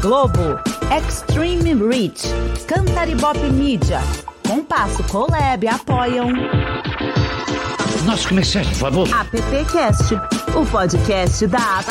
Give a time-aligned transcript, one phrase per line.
[0.00, 0.58] Globo,
[0.90, 2.22] Extreme Reach,
[2.66, 4.00] Cantaribop Media,
[4.48, 6.30] Compasso Colab apoiam.
[8.06, 9.08] Nossos comerciais, por favor.
[9.12, 10.14] AppCast,
[10.56, 11.90] o podcast da App.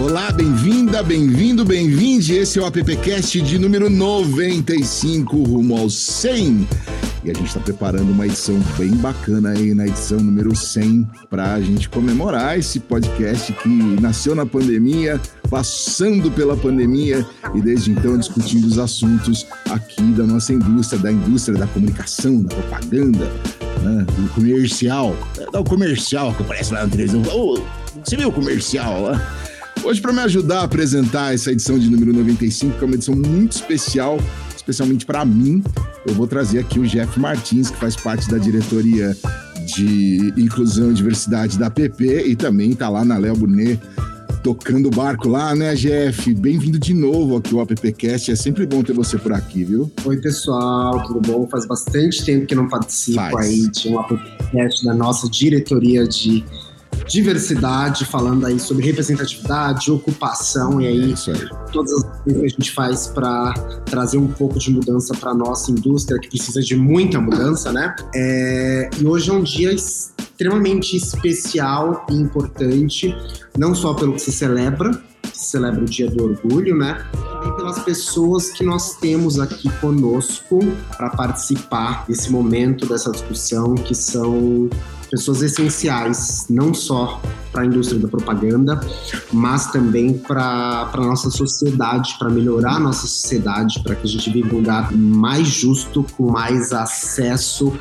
[0.00, 2.34] Olá, bem-vinda, bem-vindo, bem-vinde.
[2.34, 6.66] Esse é o AppCast de número 95, rumo ao 100.
[7.24, 11.54] E a gente está preparando uma edição bem bacana aí na edição número 100 para
[11.54, 13.68] a gente comemorar esse podcast que
[14.00, 17.24] nasceu na pandemia, passando pela pandemia
[17.54, 22.54] e desde então discutindo os assuntos aqui da nossa indústria, da indústria da comunicação, da
[22.56, 23.26] propaganda,
[23.82, 25.16] né, do comercial.
[25.38, 27.22] É, o comercial que aparece lá na televisão.
[27.32, 27.60] Oh,
[28.04, 29.34] você viu o comercial lá?
[29.84, 33.14] Hoje, para me ajudar a apresentar essa edição de número 95, que é uma edição
[33.14, 34.18] muito especial,
[34.62, 35.62] especialmente para mim,
[36.06, 39.16] eu vou trazer aqui o Jeff Martins, que faz parte da diretoria
[39.66, 43.80] de inclusão e diversidade da PP e também está lá na Léo Bonet
[44.42, 46.34] tocando o barco lá, né, Jeff?
[46.34, 48.32] Bem-vindo de novo aqui ao AppCast.
[48.32, 49.90] É sempre bom ter você por aqui, viu?
[50.04, 51.46] Oi, pessoal, tudo bom?
[51.46, 53.36] Faz bastante tempo que não participo Faz.
[53.36, 56.44] aí de um AppCast da nossa diretoria de
[57.06, 61.48] diversidade, falando aí sobre representatividade, ocupação e aí, aí.
[61.72, 63.54] todas as coisas que a gente faz para
[63.86, 67.94] trazer um pouco de mudança para nossa indústria que precisa de muita mudança, né?
[68.14, 73.14] É, e hoje é um dia extremamente especial e importante,
[73.56, 74.90] não só pelo que se celebra,
[75.22, 77.04] que se celebra o Dia do Orgulho, né?
[77.12, 80.60] Também pelas pessoas que nós temos aqui conosco
[80.96, 84.68] para participar desse momento, dessa discussão, que são
[85.12, 87.20] pessoas essenciais, não só
[87.52, 88.80] para a indústria da propaganda,
[89.30, 94.30] mas também para a nossa sociedade, para melhorar a nossa sociedade, para que a gente
[94.30, 97.74] viva um lugar mais justo, com mais acesso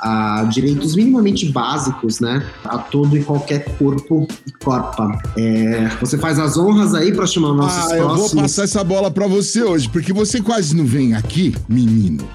[0.00, 2.48] a direitos minimamente básicos, né?
[2.64, 5.20] A todo e qualquer corpo e corpa.
[5.36, 8.30] É, você faz as honras aí para chamar nossos ah, próximos...
[8.30, 12.26] eu vou passar essa bola para você hoje, porque você quase não vem aqui, menino.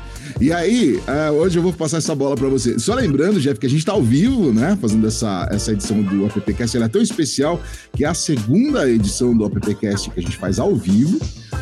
[0.42, 2.78] E aí, uh, hoje eu vou passar essa bola para você.
[2.80, 4.78] Só lembrando, Jeff, que a gente está ao vivo, né?
[4.82, 6.76] Fazendo essa, essa edição do AppCast.
[6.76, 7.62] Ela é tão especial
[7.94, 11.20] que é a segunda edição do AppCast que a gente faz ao vivo.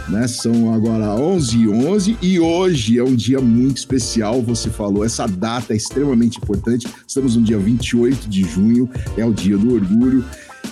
[0.10, 0.28] Né?
[0.28, 4.42] São agora 11 e 11 e hoje é um dia muito especial.
[4.42, 6.88] Você falou, essa data é extremamente importante.
[7.08, 10.26] Estamos no dia 28 de junho, é o dia do orgulho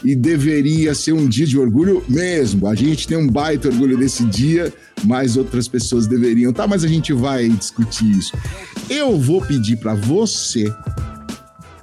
[0.04, 2.68] e deveria ser um dia de orgulho mesmo.
[2.68, 4.72] A gente tem um baita orgulho desse dia,
[5.04, 6.68] mas outras pessoas deveriam, tá?
[6.68, 8.36] Mas a gente vai discutir isso.
[8.90, 10.74] Eu vou pedir para você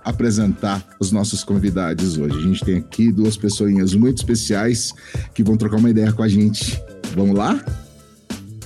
[0.04, 2.38] apresentar os nossos convidados hoje.
[2.38, 4.93] A gente tem aqui duas pessoinhas muito especiais
[5.34, 6.81] que vão trocar uma ideia com a gente.
[7.15, 7.60] Vamos lá?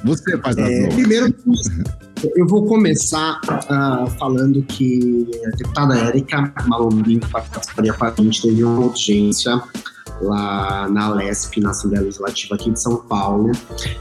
[0.04, 1.34] Você faz é, Primeiro,
[2.34, 8.42] eu vou começar uh, falando que a deputada Érica Malombi, que participaria com a gente,
[8.42, 9.60] teve uma urgência
[10.20, 13.52] lá na Lesp, na Assembleia Legislativa aqui de São Paulo,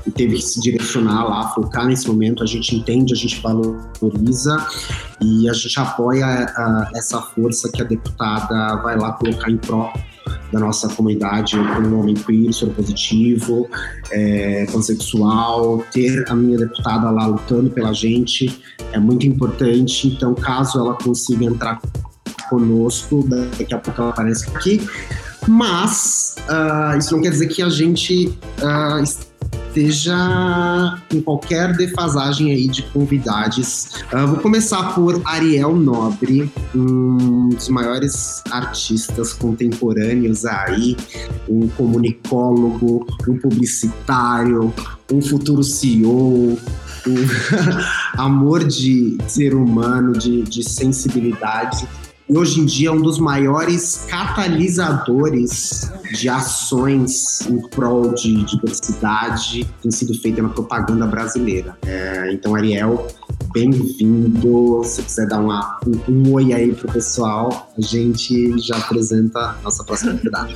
[0.06, 2.44] e teve que se direcionar lá, focar nesse momento.
[2.44, 4.68] A gente entende, a gente valoriza
[5.22, 9.94] e a gente apoia uh, essa força que a deputada vai lá colocar em pró
[10.52, 13.70] da nossa comunidade como um homem queer, positivo,
[14.12, 20.08] é, pansexual, ter a minha deputada lá lutando pela gente é muito importante.
[20.08, 21.80] Então, caso ela consiga entrar
[22.50, 23.26] conosco,
[23.58, 24.82] daqui a pouco ela aparece aqui.
[25.48, 28.28] Mas uh, isso não quer dizer que a gente
[28.62, 29.02] uh,
[29.70, 33.90] esteja em qualquer defasagem aí de convidados.
[34.12, 40.98] Uh, vou começar por Ariel Nobre, um dos maiores artistas contemporâneos aí,
[41.48, 44.74] um comunicólogo, um publicitário,
[45.12, 46.58] um futuro CEO,
[47.08, 47.16] um
[48.18, 51.88] amor de ser humano, de, de sensibilidade
[52.38, 59.82] hoje em dia é um dos maiores catalisadores de ações em prol de diversidade que
[59.82, 61.78] tem sido feita na propaganda brasileira.
[61.86, 63.08] É, então, Ariel,
[63.52, 64.84] bem-vindo.
[64.84, 69.56] Se quiser dar uma, um, um oi aí pro pessoal, a gente já apresenta a
[69.64, 70.54] nossa próxima convidada.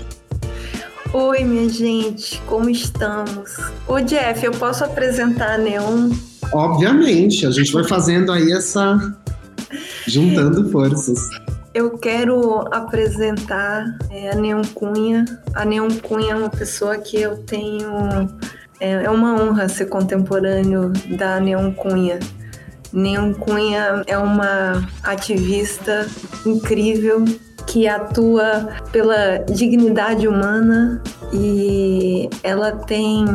[1.11, 3.51] Oi, minha gente, como estamos?
[3.87, 6.11] Ô, Jeff, eu posso apresentar a Neon?
[6.51, 9.15] Obviamente, a gente vai fazendo aí essa.
[10.07, 11.29] juntando forças.
[11.73, 15.25] Eu quero apresentar é, a Neon Cunha.
[15.55, 17.89] A Neon Cunha é uma pessoa que eu tenho.
[18.79, 22.19] É, é uma honra ser contemporâneo da Neon Cunha.
[22.91, 26.07] Neon Cunha é uma ativista
[26.45, 27.25] incrível
[27.65, 31.01] que atua pela dignidade humana
[31.33, 33.25] e ela tem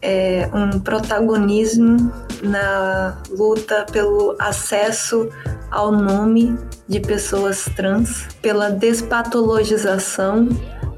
[0.00, 2.10] é, um protagonismo
[2.42, 5.28] na luta pelo acesso
[5.70, 6.56] ao nome
[6.88, 10.48] de pessoas trans, pela despatologização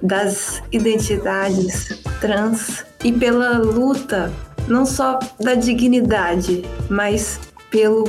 [0.02, 4.32] das identidades trans e pela luta
[4.68, 7.38] não só da dignidade, mas
[7.70, 8.04] pelo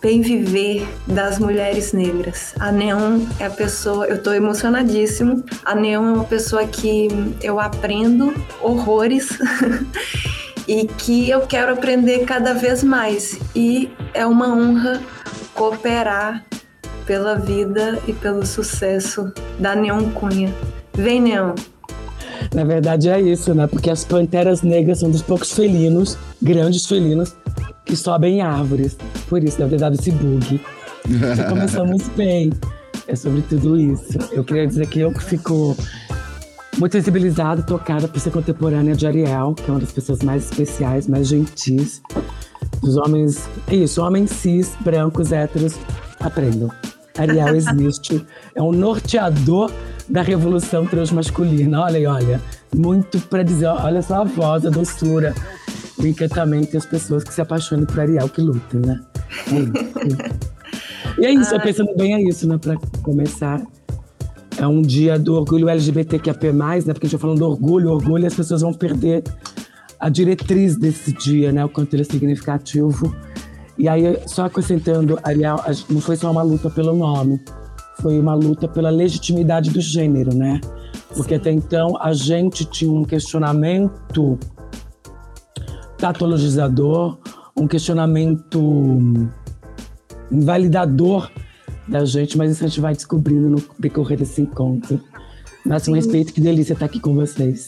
[0.00, 2.54] bem viver das mulheres negras.
[2.58, 5.44] A Neon é a pessoa, eu tô emocionadíssimo.
[5.64, 7.08] A Neon é uma pessoa que
[7.42, 9.28] eu aprendo horrores
[10.66, 13.38] e que eu quero aprender cada vez mais.
[13.54, 15.00] E é uma honra
[15.54, 16.44] cooperar
[17.04, 20.54] pela vida e pelo sucesso da Neon Cunha.
[20.94, 21.54] Vem, Neon!
[22.54, 23.66] Na verdade é isso, né?
[23.66, 27.34] Porque as panteras negras são dos poucos felinos, grandes felinos,
[27.90, 28.96] que sobem em árvores.
[29.28, 30.60] Por isso deve ter dado esse bug.
[31.36, 32.52] Já começamos bem.
[33.08, 34.16] É sobre tudo isso.
[34.30, 35.76] Eu queria dizer que eu fico
[36.78, 41.08] muito sensibilizada, tocada por ser contemporânea de Ariel, que é uma das pessoas mais especiais,
[41.08, 42.00] mais gentis.
[42.80, 45.74] Os homens, é isso, homens cis, brancos, héteros,
[46.20, 46.70] aprendam.
[47.18, 49.72] Ariel existe, é um norteador
[50.08, 51.80] da revolução transmasculina.
[51.80, 52.40] Olha aí, olha,
[52.74, 55.34] muito para dizer, olha só a voz, a doçura,
[56.02, 59.00] o encantamento e as pessoas que se apaixonam por Ariel que lutam, né?
[59.48, 62.58] É e é isso, eu pensando bem é isso, né?
[62.58, 63.60] Para começar.
[64.56, 66.92] É um dia do orgulho LGBTQIA+, né?
[66.92, 69.22] Porque a gente vai falando do orgulho, orgulho, as pessoas vão perder
[69.98, 71.64] a diretriz desse dia, né?
[71.64, 73.14] O quanto ele é significativo.
[73.78, 75.58] E aí, só acrescentando, Ariel,
[75.88, 77.40] não foi só uma luta pelo nome,
[78.00, 80.60] foi uma luta pela legitimidade do gênero, né?
[81.14, 81.40] Porque Sim.
[81.40, 84.38] até então a gente tinha um questionamento
[86.00, 87.18] patologizador,
[87.56, 88.98] um questionamento
[90.30, 91.30] invalidador
[91.86, 95.00] da gente, mas isso a gente vai descobrindo no decorrer desse encontro.
[95.64, 97.66] Máximo respeito, que delícia estar aqui com vocês.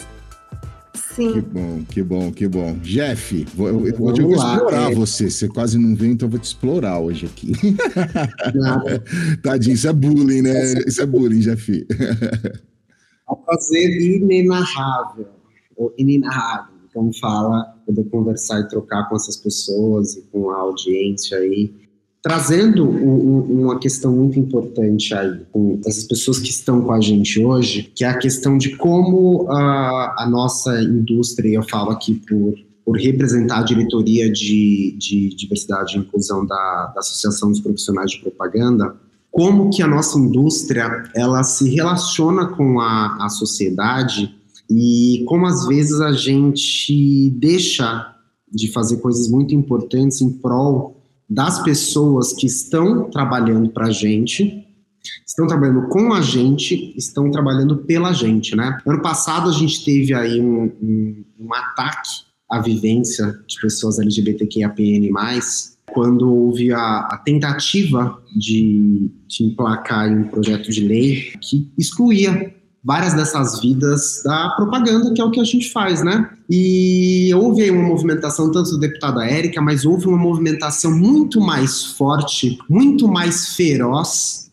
[0.94, 1.32] Sim.
[1.32, 2.78] Que bom, que bom, que bom.
[2.78, 4.94] Jeff, vou, eu, eu, hoje eu vou explorar é.
[4.94, 5.28] você.
[5.28, 7.52] Você quase não veio, então eu vou te explorar hoje aqui.
[9.42, 10.72] Tadinho, isso é bullying, né?
[10.86, 11.86] Isso é bullying, Jeff.
[11.90, 15.28] É um prazer inenarrável,
[15.76, 21.38] ou inenarrável, como fala, poder conversar e trocar com essas pessoas e com a audiência
[21.38, 21.82] aí
[22.22, 27.44] trazendo um, uma questão muito importante aí, com essas pessoas que estão com a gente
[27.44, 32.54] hoje, que é a questão de como a, a nossa indústria, eu falo aqui por,
[32.84, 38.20] por representar a diretoria de, de diversidade e inclusão da, da Associação dos Profissionais de
[38.20, 38.94] Propaganda,
[39.28, 44.32] como que a nossa indústria ela se relaciona com a, a sociedade
[44.74, 48.14] e como às vezes a gente deixa
[48.50, 54.66] de fazer coisas muito importantes em prol das pessoas que estão trabalhando para a gente,
[55.26, 58.78] estão trabalhando com a gente, estão trabalhando pela gente, né?
[58.86, 62.10] Ano passado a gente teve aí um, um, um ataque
[62.50, 65.10] à vivência de pessoas LGBTQIAPN+,
[65.92, 73.14] quando houve a, a tentativa de, de emplacar um projeto de lei que excluía várias
[73.14, 76.28] dessas vidas da propaganda, que é o que a gente faz, né?
[76.50, 81.84] E houve aí uma movimentação, tanto do deputado Érica, mas houve uma movimentação muito mais
[81.84, 84.50] forte, muito mais feroz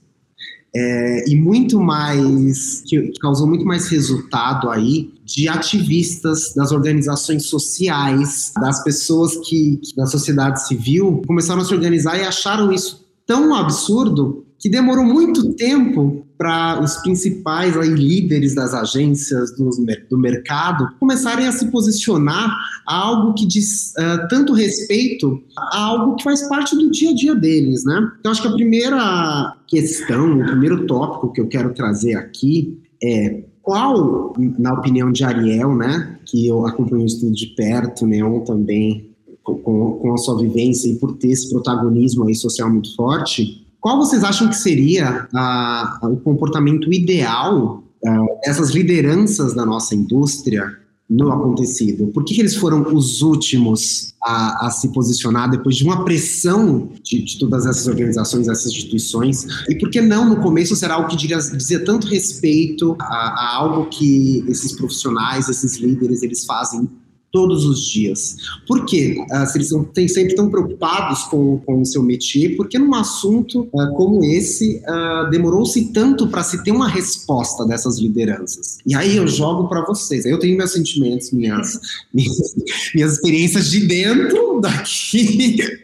[0.76, 8.54] é, e muito mais, que causou muito mais resultado aí de ativistas das organizações sociais,
[8.60, 13.54] das pessoas que, que da sociedade civil começaram a se organizar e acharam isso tão
[13.54, 19.70] absurdo que demorou muito tempo para os principais aí, líderes das agências do,
[20.10, 22.56] do, mercado começarem a se posicionar
[22.86, 27.16] a algo que diz uh, tanto respeito a algo que faz parte do dia a
[27.16, 28.12] dia deles, né?
[28.20, 33.44] Então, acho que a primeira questão, o primeiro tópico que eu quero trazer aqui é
[33.62, 39.10] qual, na opinião de Ariel, né, que eu acompanho o estudo de perto, Neon também,
[39.44, 43.98] com, com a sua vivência e por ter esse protagonismo aí social muito forte, qual
[43.98, 50.78] vocês acham que seria ah, o comportamento ideal ah, dessas lideranças da nossa indústria
[51.10, 52.08] no acontecido?
[52.08, 56.92] Por que, que eles foram os últimos a, a, se posicionar depois de uma pressão
[57.02, 59.46] de, de, todas essas organizações, essas instituições?
[59.70, 63.86] E por que não no começo será algo que dizia tanto respeito a, a algo
[63.90, 66.88] que esses profissionais, esses líderes, eles fazem
[67.32, 68.36] todos os dias.
[68.68, 69.24] Por quê?
[69.32, 73.70] Uh, se eles estão sempre tão preocupados com, com o seu métier, porque num assunto
[73.74, 78.78] uh, como esse uh, demorou-se tanto para se ter uma resposta dessas lideranças?
[78.86, 80.26] E aí eu jogo para vocês.
[80.26, 81.80] Eu tenho meus sentimentos, minhas,
[82.14, 82.56] minhas,
[82.94, 85.58] minhas experiências de dentro daqui.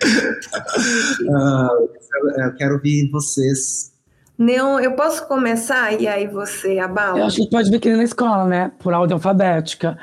[2.37, 3.94] eu quero ouvir vocês
[4.37, 7.19] Neon, eu posso começar e aí você abala?
[7.19, 8.71] Eu acho que pode vir aqui na escola, né?
[8.79, 9.97] Por ordem alfabética.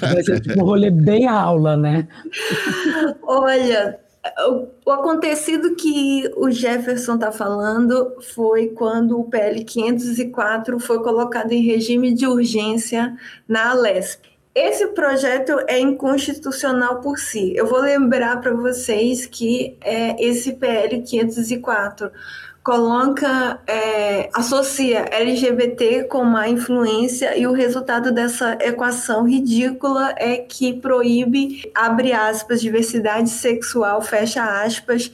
[0.00, 2.08] Vai ser tipo um rolê bem aula, né?
[3.22, 3.98] Olha,
[4.48, 11.52] o, o acontecido que o Jefferson está falando foi quando o PL 504 foi colocado
[11.52, 13.14] em regime de urgência
[13.46, 14.34] na Alesp.
[14.54, 17.52] Esse projeto é inconstitucional por si.
[17.56, 22.10] Eu vou lembrar para vocês que é, esse PL 504
[22.64, 30.72] coloca, é, associa LGBT com má influência e o resultado dessa equação ridícula é que
[30.72, 35.12] proíbe, abre aspas, diversidade sexual, fecha aspas,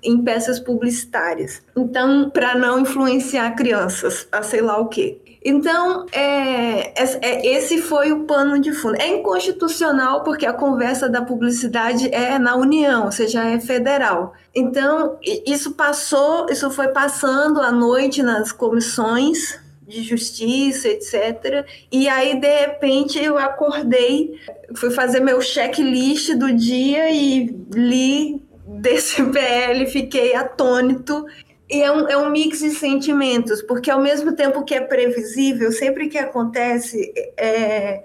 [0.00, 1.60] em peças publicitárias.
[1.76, 5.18] Então, para não influenciar crianças, a sei lá o quê.
[5.44, 8.96] Então, é, é, esse foi o pano de fundo.
[9.00, 14.34] É inconstitucional porque a conversa da publicidade é na União, ou seja, é federal.
[14.54, 21.66] Então, isso passou, isso foi passando à noite nas comissões de justiça, etc.
[21.90, 24.38] E aí, de repente, eu acordei,
[24.76, 31.26] fui fazer meu checklist do dia e li desse PL, fiquei atônito
[31.72, 35.72] e é um, é um mix de sentimentos, porque ao mesmo tempo que é previsível,
[35.72, 38.04] sempre que acontece, é,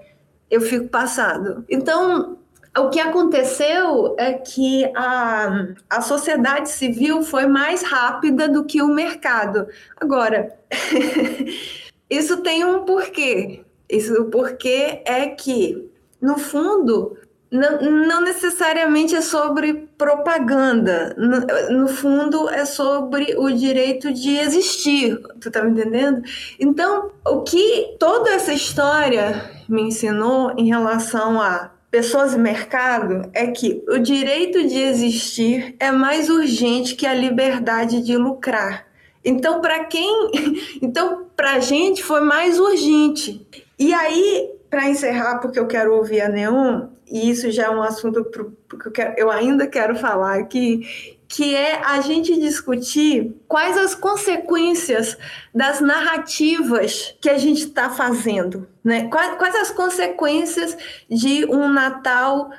[0.50, 1.66] eu fico passado.
[1.68, 2.38] Então,
[2.78, 8.88] o que aconteceu é que a, a sociedade civil foi mais rápida do que o
[8.88, 9.66] mercado.
[10.00, 10.56] Agora,
[12.08, 13.64] isso tem um porquê.
[13.86, 15.90] Isso, o porquê é que,
[16.22, 17.18] no fundo,
[17.50, 21.14] não, não, necessariamente é sobre propaganda.
[21.16, 25.18] No, no, fundo, é sobre o direito de existir.
[25.40, 26.22] Tu tá me entendendo?
[26.60, 33.46] Então, o que toda essa história me ensinou em relação a pessoas e mercado é
[33.46, 38.86] que o direito de existir é mais urgente que a liberdade de lucrar.
[39.24, 40.30] Então, para quem.
[40.80, 43.46] Então, para a gente foi mais urgente.
[43.78, 47.82] E aí, para encerrar, porque eu quero ouvir a Neon, e isso já é um
[47.82, 53.94] assunto que eu, eu ainda quero falar aqui, que é a gente discutir quais as
[53.94, 55.16] consequências
[55.54, 59.08] das narrativas que a gente está fazendo, né?
[59.08, 60.76] Quais, quais, as consequências
[61.08, 62.50] de um Natal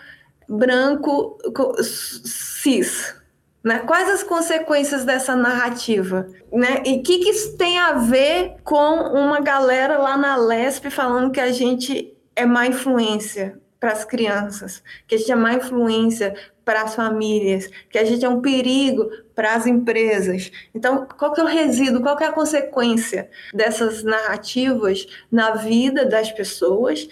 [0.48, 1.38] branco
[1.82, 3.16] cis,
[3.64, 3.80] né?
[3.80, 6.84] Quais as consequências dessa narrativa, né?
[6.86, 11.32] E o que, que isso tem a ver com uma galera lá na Lesp falando
[11.32, 13.60] que a gente é má influência?
[13.80, 18.26] Para as crianças, que a gente é má influência para as famílias, que a gente
[18.26, 20.52] é um perigo para as empresas.
[20.76, 26.06] Então, qual que é o resíduo, qual que é a consequência dessas narrativas na vida
[26.06, 27.08] das pessoas?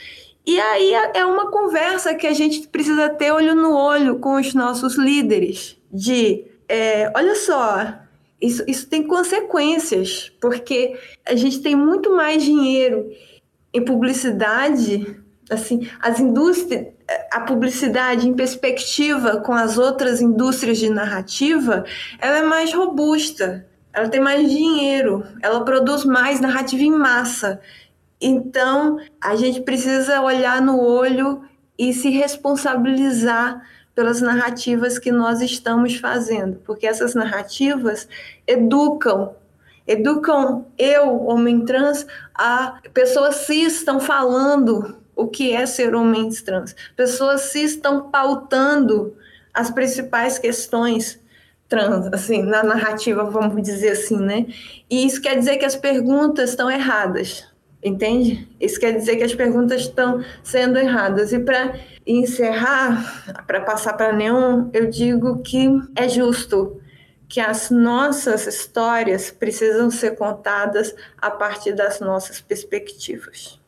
[0.45, 4.53] E aí é uma conversa que a gente precisa ter olho no olho com os
[4.53, 7.99] nossos líderes, de, é, olha só,
[8.41, 13.11] isso, isso tem consequências, porque a gente tem muito mais dinheiro
[13.73, 15.17] em publicidade
[15.49, 16.87] assim, as indústrias,
[17.31, 21.85] a publicidade em perspectiva com as outras indústrias de narrativa,
[22.19, 27.59] ela é mais robusta, ela tem mais dinheiro, ela produz mais narrativa em massa.
[28.19, 31.43] Então, a gente precisa olhar no olho
[31.77, 33.61] e se responsabilizar
[33.95, 38.07] pelas narrativas que nós estamos fazendo, porque essas narrativas
[38.45, 39.35] educam
[39.87, 46.75] educam eu, homem trans, a pessoas cis estão falando o que é ser homens trans.
[46.95, 49.15] Pessoas se estão pautando
[49.53, 51.19] as principais questões
[51.67, 54.45] trans, assim, na narrativa, vamos dizer assim, né?
[54.89, 57.45] E isso quer dizer que as perguntas estão erradas,
[57.83, 58.47] entende?
[58.61, 61.33] Isso quer dizer que as perguntas estão sendo erradas.
[61.33, 66.79] E para encerrar, para passar para Neon, eu digo que é justo
[67.27, 73.59] que as nossas histórias precisam ser contadas a partir das nossas perspectivas.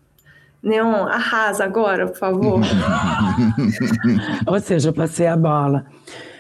[0.62, 2.60] Neon, arrasa agora, por favor.
[4.46, 5.86] Ou seja, eu passei a bola.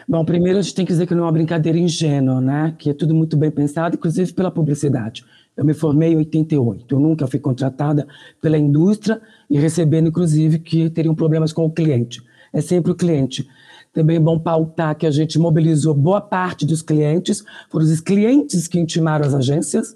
[0.07, 2.75] Bom, primeiro a gente tem que dizer que não é uma brincadeira ingênua, né?
[2.77, 5.23] Que é tudo muito bem pensado, inclusive pela publicidade.
[5.55, 8.07] Eu me formei em 88, eu nunca fui contratada
[8.41, 12.23] pela indústria e recebendo, inclusive, que teriam problemas com o cliente.
[12.51, 13.47] É sempre o cliente.
[13.93, 18.67] Também é bom pautar que a gente mobilizou boa parte dos clientes, foram os clientes
[18.67, 19.95] que intimaram as agências,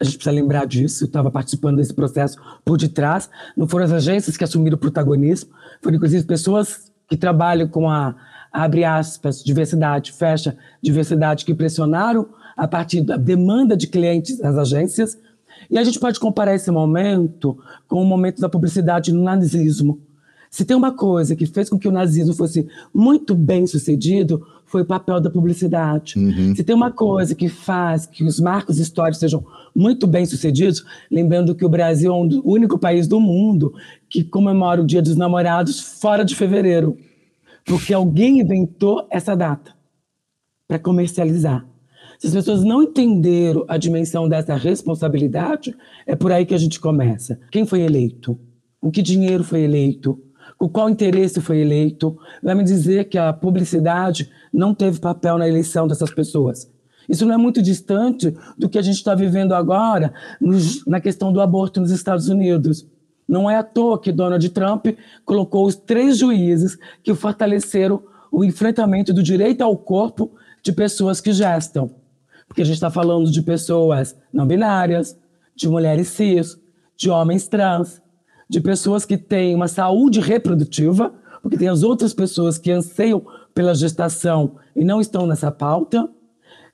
[0.00, 3.30] a gente precisa lembrar disso, eu estava participando desse processo por detrás.
[3.56, 8.14] Não foram as agências que assumiram o protagonismo, foram inclusive pessoas que trabalham com a,
[8.52, 15.18] abre aspas, diversidade, fecha, diversidade, que pressionaram a partir da demanda de clientes das agências.
[15.70, 20.00] E a gente pode comparar esse momento com o momento da publicidade no nazismo.
[20.50, 24.82] Se tem uma coisa que fez com que o nazismo fosse muito bem sucedido, foi
[24.82, 26.18] o papel da publicidade.
[26.18, 26.54] Uhum.
[26.54, 29.44] Se tem uma coisa que faz que os marcos históricos sejam
[29.74, 33.74] muito bem sucedidos, lembrando que o Brasil é o único país do mundo
[34.08, 36.96] que comemora o Dia dos Namorados fora de fevereiro,
[37.64, 39.72] porque alguém inventou essa data.
[40.66, 41.66] para comercializar.
[42.18, 46.80] Se as pessoas não entenderam a dimensão dessa responsabilidade, é por aí que a gente
[46.80, 47.38] começa.
[47.50, 48.38] Quem foi eleito?
[48.80, 50.18] Com que dinheiro foi eleito?
[50.58, 52.16] Com qual interesse foi eleito?
[52.42, 56.70] Vai me dizer que a publicidade não teve papel na eleição dessas pessoas.
[57.08, 60.12] Isso não é muito distante do que a gente está vivendo agora
[60.86, 62.86] na questão do aborto nos Estados Unidos.
[63.28, 64.86] Não é à toa que Donald Trump
[65.24, 70.32] colocou os três juízes que fortaleceram o enfrentamento do direito ao corpo
[70.62, 71.90] de pessoas que gestam.
[72.46, 75.18] Porque a gente está falando de pessoas não binárias,
[75.54, 76.58] de mulheres cis,
[76.96, 78.00] de homens trans,
[78.48, 83.24] de pessoas que têm uma saúde reprodutiva, porque tem as outras pessoas que anseiam
[83.54, 86.08] pela gestação e não estão nessa pauta.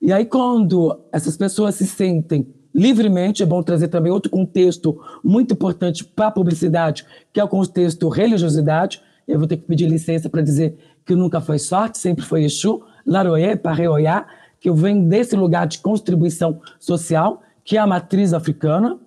[0.00, 5.54] E aí, quando essas pessoas se sentem livremente, é bom trazer também outro contexto muito
[5.54, 9.02] importante para a publicidade, que é o contexto religiosidade.
[9.26, 12.82] Eu vou ter que pedir licença para dizer que nunca foi sorte, sempre foi Exu,
[13.04, 14.26] Laroé, Parreoiá,
[14.60, 18.98] que eu venho desse lugar de contribuição social, que é a matriz africana,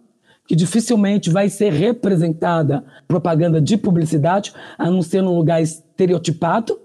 [0.47, 6.79] que dificilmente vai ser representada propaganda de publicidade, a não ser num lugar estereotipado.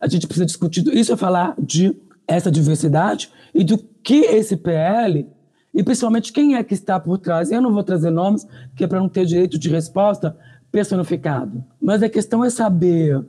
[0.00, 1.94] A gente precisa discutir isso, é falar de
[2.26, 5.26] essa diversidade e do que esse PL
[5.74, 7.50] e principalmente quem é que está por trás.
[7.50, 10.36] Eu não vou trazer nomes, que é para não ter direito de resposta
[10.70, 11.64] personificado.
[11.80, 13.24] Mas a questão é saber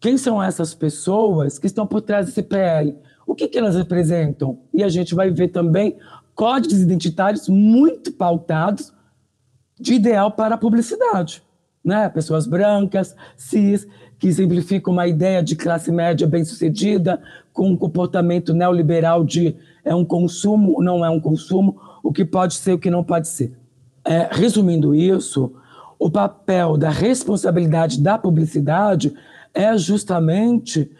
[0.00, 2.96] quem são essas pessoas que estão por trás desse PL.
[3.26, 4.58] O que, que elas representam?
[4.72, 5.96] E a gente vai ver também
[6.34, 8.92] códigos identitários muito pautados
[9.78, 11.42] de ideal para a publicidade.
[11.84, 12.08] Né?
[12.08, 13.86] Pessoas brancas, cis,
[14.18, 17.20] que simplificam uma ideia de classe média bem-sucedida,
[17.52, 19.54] com um comportamento neoliberal de
[19.84, 23.28] é um consumo, não é um consumo, o que pode ser, o que não pode
[23.28, 23.52] ser.
[24.04, 25.52] É, resumindo isso,
[25.98, 29.14] o papel da responsabilidade da publicidade
[29.52, 30.90] é justamente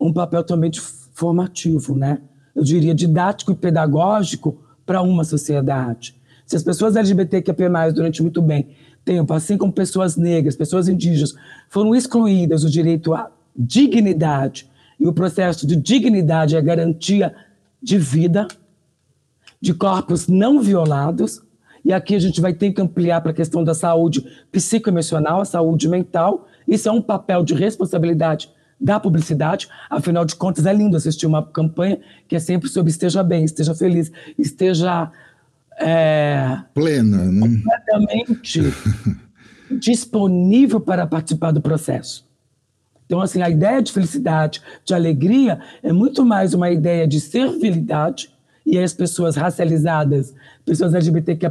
[0.00, 0.70] um papel também
[1.12, 2.20] formativo, né?
[2.54, 6.17] Eu diria didático e pedagógico para uma sociedade.
[6.48, 8.70] Se as pessoas LGBTQIA+, durante muito bem
[9.04, 11.34] tempo, assim como pessoas negras, pessoas indígenas,
[11.68, 14.66] foram excluídas do direito à dignidade,
[14.98, 17.34] e o processo de dignidade é garantia
[17.82, 18.48] de vida,
[19.60, 21.42] de corpos não violados.
[21.84, 25.44] E aqui a gente vai ter que ampliar para a questão da saúde psicoemocional, a
[25.44, 26.48] saúde mental.
[26.66, 29.68] Isso é um papel de responsabilidade da publicidade.
[29.90, 33.74] Afinal de contas, é lindo assistir uma campanha que é sempre sobre esteja bem, esteja
[33.74, 35.12] feliz, esteja.
[35.80, 37.40] É, Plena, né?
[37.40, 38.62] Completamente
[39.78, 42.26] disponível para participar do processo.
[43.06, 48.30] Então, assim, a ideia de felicidade, de alegria, é muito mais uma ideia de servilidade,
[48.66, 51.50] e as pessoas racializadas, pessoas LGBTQIA+,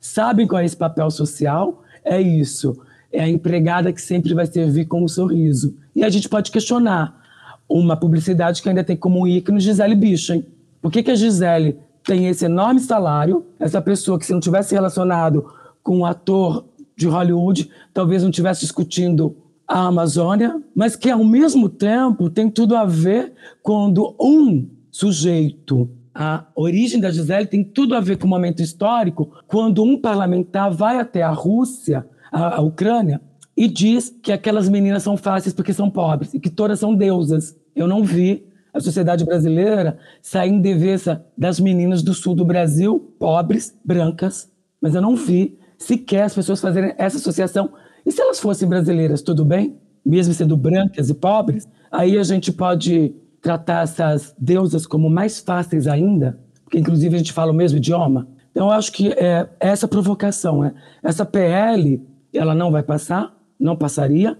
[0.00, 2.80] sabem qual é esse papel social, é isso.
[3.12, 5.76] É a empregada que sempre vai servir com um sorriso.
[5.94, 7.20] E a gente pode questionar
[7.68, 10.46] uma publicidade que ainda tem como ícone Gisele Bündchen.
[10.80, 14.74] Por que, que a Gisele tem esse enorme salário, essa pessoa que se não tivesse
[14.74, 15.46] relacionado
[15.82, 16.64] com um ator
[16.96, 19.36] de Hollywood, talvez não estivesse discutindo
[19.66, 23.32] a Amazônia, mas que ao mesmo tempo tem tudo a ver
[23.62, 29.30] quando um sujeito, a origem da Gisele tem tudo a ver com o momento histórico,
[29.46, 33.20] quando um parlamentar vai até a Rússia, a, a Ucrânia,
[33.56, 37.56] e diz que aquelas meninas são fáceis porque são pobres e que todas são deusas.
[37.74, 43.14] Eu não vi a sociedade brasileira sair em defesa das meninas do sul do Brasil,
[43.18, 47.70] pobres, brancas, mas eu não vi sequer as pessoas fazerem essa associação
[48.04, 49.76] e se elas fossem brasileiras, tudo bem?
[50.04, 55.86] Mesmo sendo brancas e pobres, aí a gente pode tratar essas deusas como mais fáceis
[55.86, 58.28] ainda, porque inclusive a gente fala o mesmo idioma.
[58.50, 62.02] Então eu acho que é essa provocação, é, essa PL,
[62.32, 64.36] ela não vai passar, não passaria,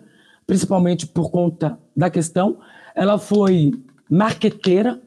[0.47, 2.59] principalmente por conta da questão,
[2.95, 3.73] ela foi
[4.11, 5.01] marqueteira,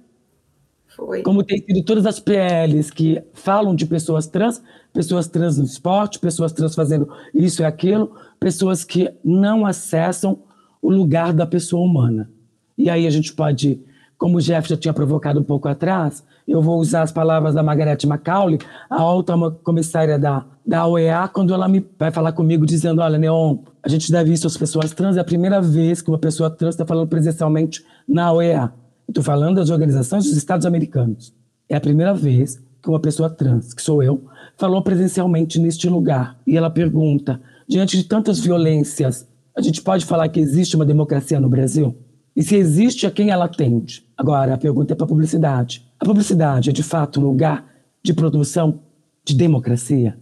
[0.95, 1.23] foi.
[1.23, 4.61] Como tem sido todas as PLs que falam de pessoas trans,
[4.93, 10.43] pessoas trans no esporte, pessoas trans fazendo isso e aquilo, pessoas que não acessam
[10.81, 12.29] o lugar da pessoa humana.
[12.77, 13.81] E aí a gente pode,
[14.19, 17.63] como o Jeff já tinha provocado um pouco atrás, eu vou usar as palavras da
[17.63, 23.01] Margaret Macaulay, a alta comissária da, da OEA, quando ela me vai falar comigo dizendo,
[23.01, 26.19] olha, Neon, a gente deve isso às pessoas trans, é a primeira vez que uma
[26.19, 28.82] pessoa trans está falando presencialmente na OEA.
[29.07, 31.33] Estou falando das organizações dos Estados Americanos.
[31.69, 34.25] É a primeira vez que uma pessoa trans, que sou eu,
[34.57, 36.37] falou presencialmente neste lugar.
[36.45, 41.39] E ela pergunta: diante de tantas violências, a gente pode falar que existe uma democracia
[41.39, 41.95] no Brasil?
[42.35, 44.03] E se existe, a quem ela atende?
[44.17, 45.85] Agora, a pergunta é para a publicidade.
[45.99, 47.65] A publicidade é de fato um lugar
[48.03, 48.79] de produção
[49.23, 50.17] de democracia,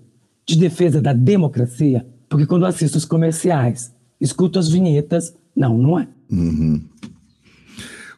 [0.46, 2.06] de defesa da democracia?
[2.28, 6.08] Porque quando assisto os comerciais, escuto as vinhetas, não, não é.
[6.30, 6.82] Uhum.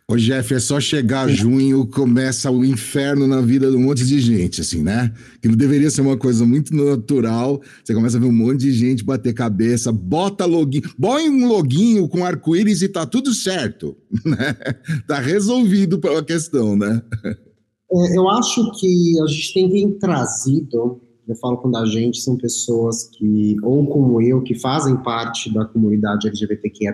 [0.06, 4.20] Ô, Jeff, é só chegar junho, começa o inferno na vida de um monte de
[4.20, 5.14] gente, assim, né?
[5.42, 7.62] Que não deveria ser uma coisa muito natural.
[7.84, 12.08] Você começa a ver um monte de gente bater cabeça, bota login, põe um loginho
[12.10, 14.54] com arco-íris e tá tudo certo, né?
[15.08, 17.02] Tá resolvido a questão, né?
[17.26, 23.08] É, eu acho que a gente tem trazido, eu falo quando a gente são pessoas
[23.14, 26.94] que, ou como eu, que fazem parte da comunidade LGBTQIA+,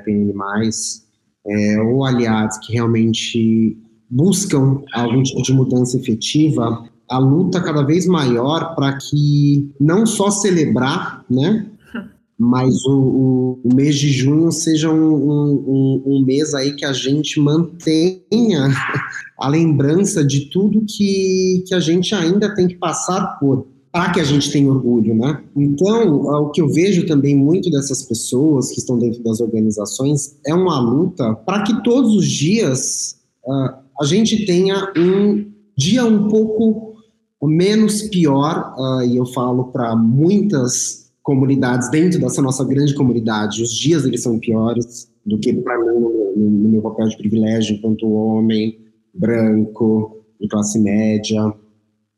[1.49, 3.77] é, ou aliados que realmente
[4.09, 10.29] buscam algum tipo de mudança efetiva, a luta cada vez maior para que não só
[10.29, 11.65] celebrar, né,
[12.37, 17.39] mas o, o, mês de junho seja um, um, um, mês aí que a gente
[17.39, 18.69] mantenha
[19.39, 24.19] a lembrança de tudo que, que a gente ainda tem que passar por para que
[24.19, 25.43] a gente tenha orgulho, né?
[25.55, 30.53] Então, o que eu vejo também muito dessas pessoas que estão dentro das organizações é
[30.53, 36.97] uma luta para que todos os dias uh, a gente tenha um dia um pouco
[37.41, 43.71] menos pior, uh, e eu falo para muitas comunidades dentro dessa nossa grande comunidade, os
[43.71, 48.11] dias eles são piores do que para mim no, no meu papel de privilégio enquanto
[48.11, 48.77] homem
[49.13, 51.53] branco de classe média.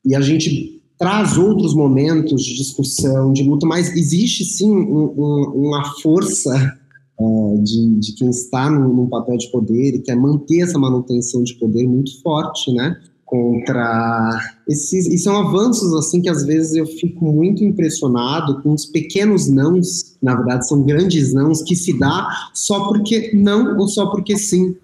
[0.06, 5.68] E a gente traz outros momentos de discussão, de luta, mas existe sim um, um,
[5.68, 6.78] uma força
[7.20, 11.42] uh, de, de, quem está num, num, papel de poder e quer manter essa manutenção
[11.42, 12.96] de poder muito forte, né?
[13.26, 15.08] Contra esses.
[15.08, 20.16] E são avanços, assim, que às vezes eu fico muito impressionado com os pequenos nãos,
[20.22, 24.76] na verdade são grandes nãos, que se dá só porque não ou só porque sim.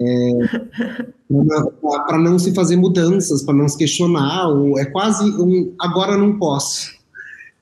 [0.00, 0.32] É,
[2.06, 6.38] para não se fazer mudanças, para não se questionar, ou é quase um agora não
[6.38, 6.94] posso.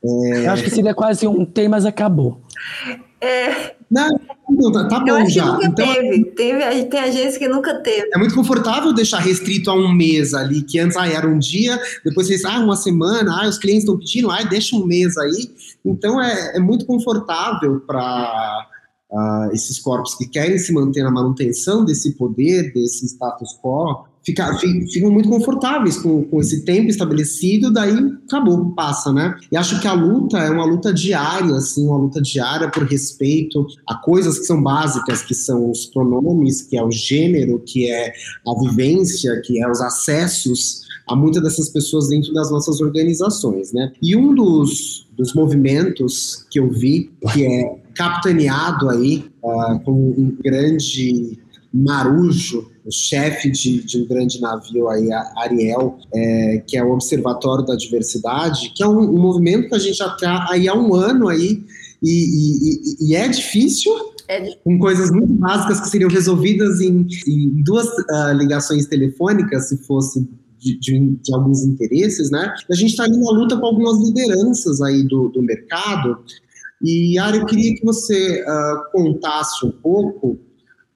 [0.04, 0.46] É...
[0.46, 2.40] Eu acho que seria quase um tem, mas acabou.
[3.20, 3.74] É.
[3.90, 4.10] Não,
[4.72, 5.58] tá, tá bom já.
[5.62, 6.24] Então, teve.
[6.32, 6.84] teve.
[6.86, 8.10] Tem agência que nunca teve.
[8.12, 11.80] É muito confortável deixar restrito a um mês ali, que antes ah, era um dia,
[12.04, 15.50] depois vocês, ah, uma semana, ah, os clientes estão pedindo, ah, deixa um mês aí.
[15.84, 18.66] Então é, é muito confortável para
[19.14, 24.58] uh, esses corpos que querem se manter na manutenção desse poder, desse status quo, fica,
[24.92, 27.94] ficam muito confortáveis com, com esse tempo estabelecido, daí
[28.26, 29.34] acabou, passa, né?
[29.52, 33.66] E acho que a luta é uma luta diária, assim, uma luta diária por respeito
[33.86, 38.12] a coisas que são básicas, que são os pronomes, que é o gênero, que é
[38.46, 43.92] a vivência, que é os acessos a muitas dessas pessoas dentro das nossas organizações, né?
[44.02, 50.36] E um dos, dos movimentos que eu vi, que é capitaneado aí uh, como um
[50.42, 51.38] grande
[51.72, 57.64] marujo, o chefe de, de, um grande navio aí, Ariel, é, que é o Observatório
[57.64, 60.94] da Diversidade, que é um, um movimento que a gente já está aí há um
[60.94, 61.64] ano aí,
[62.00, 63.92] e, e, e é difícil,
[64.28, 64.54] é.
[64.62, 70.28] com coisas muito básicas que seriam resolvidas em, em duas uh, ligações telefônicas, se fosse
[70.58, 72.54] de, de, de, alguns interesses, né?
[72.70, 76.18] A gente está ali na luta com algumas lideranças aí do, do mercado
[76.84, 80.38] e, Ari, eu queria que você uh, contasse um pouco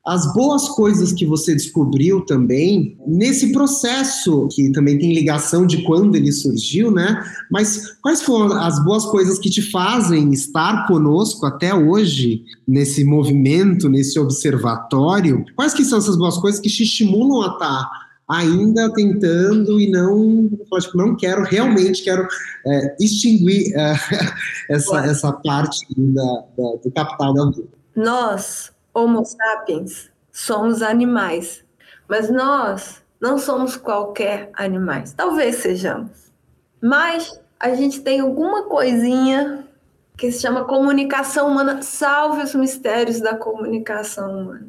[0.08, 6.16] as boas coisas que você descobriu também nesse processo, que também tem ligação de quando
[6.16, 7.22] ele surgiu, né?
[7.50, 13.86] Mas quais foram as boas coisas que te fazem estar conosco até hoje nesse movimento,
[13.86, 15.44] nesse observatório?
[15.54, 20.48] Quais que são essas boas coisas que te estimulam a estar ainda tentando e não,
[20.48, 22.28] tipo, não quero, realmente quero
[22.66, 23.94] é, extinguir é,
[24.74, 27.68] essa, essa parte da, da, do capital da vida.
[27.96, 31.64] Nós, Homo sapiens, somos animais,
[32.06, 35.12] mas nós não somos qualquer animais.
[35.14, 36.30] Talvez sejamos,
[36.82, 39.64] mas a gente tem alguma coisinha
[40.16, 41.80] que se chama comunicação humana.
[41.80, 44.68] Salve os mistérios da comunicação humana.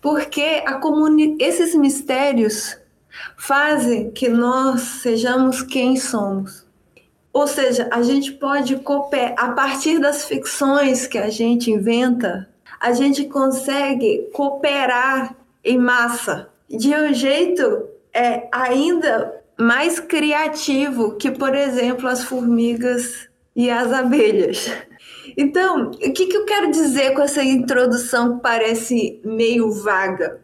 [0.00, 2.78] Porque comuni esses mistérios
[3.36, 6.66] fazem que nós sejamos quem somos.
[7.32, 12.48] Ou seja, a gente pode cooperar, a partir das ficções que a gente inventa,
[12.80, 21.54] a gente consegue cooperar em massa de um jeito é, ainda mais criativo que, por
[21.54, 24.70] exemplo, as formigas e as abelhas.
[25.36, 30.40] Então, o que, que eu quero dizer com essa introdução que parece meio vaga?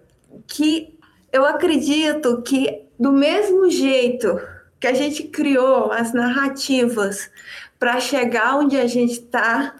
[0.47, 0.92] Que
[1.33, 4.39] eu acredito que, do mesmo jeito
[4.79, 7.31] que a gente criou as narrativas
[7.79, 9.75] para chegar onde a gente está,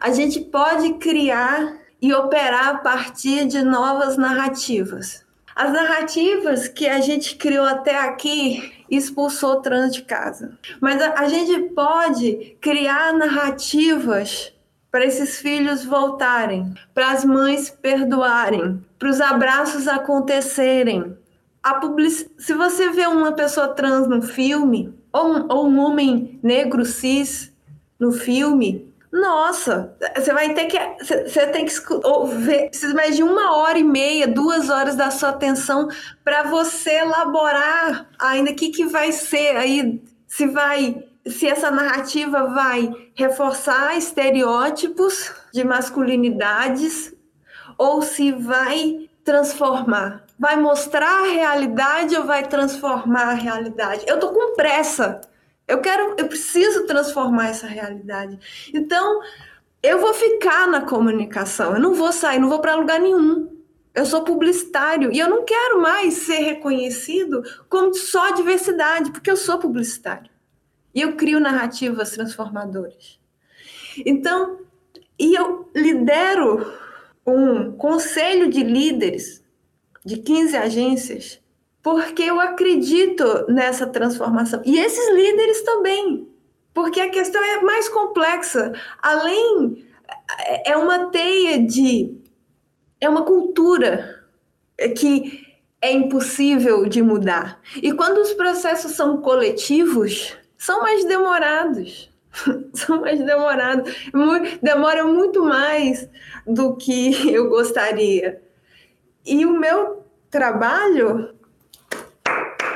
[0.00, 5.24] a gente pode criar e operar a partir de novas narrativas.
[5.54, 10.56] As narrativas que a gente criou até aqui expulsou trans de casa.
[10.80, 14.52] Mas a, a gente pode criar narrativas
[14.92, 21.16] para esses filhos voltarem, para as mães perdoarem, para os abraços acontecerem.
[21.80, 22.30] Public...
[22.38, 27.50] Se você vê uma pessoa trans no filme, ou um, ou um homem negro cis
[27.98, 30.78] no filme, nossa, você vai ter que.
[31.04, 31.72] Você tem que
[32.38, 35.88] ver, precisa mais de uma hora e meia, duas horas da sua atenção
[36.24, 41.04] para você elaborar ainda o que, que vai ser aí, se vai.
[41.26, 47.14] Se essa narrativa vai reforçar estereótipos de masculinidades
[47.78, 50.24] ou se vai transformar.
[50.38, 54.04] Vai mostrar a realidade ou vai transformar a realidade?
[54.08, 55.20] Eu tô com pressa
[55.66, 58.38] eu quero, eu preciso transformar essa realidade.
[58.74, 59.20] Então,
[59.82, 63.48] eu vou ficar na comunicação, eu não vou sair, não vou para lugar nenhum.
[63.94, 69.36] Eu sou publicitário e eu não quero mais ser reconhecido como só diversidade, porque eu
[69.36, 70.30] sou publicitário.
[70.94, 73.18] E eu crio narrativas transformadoras.
[74.04, 74.60] Então,
[75.18, 76.72] e eu lidero
[77.26, 79.42] um conselho de líderes
[80.04, 81.42] de 15 agências
[81.82, 84.62] porque eu acredito nessa transformação.
[84.64, 86.28] E esses líderes também,
[86.72, 88.72] porque a questão é mais complexa.
[89.02, 89.84] Além,
[90.64, 92.16] é uma teia de.
[93.00, 94.24] É uma cultura
[94.96, 95.44] que
[95.80, 97.60] é impossível de mudar.
[97.82, 102.08] E quando os processos são coletivos, são mais demorados.
[102.72, 103.92] são mais demorados.
[104.62, 106.08] Demora muito mais
[106.46, 108.40] do que eu gostaria.
[109.26, 111.34] E o meu trabalho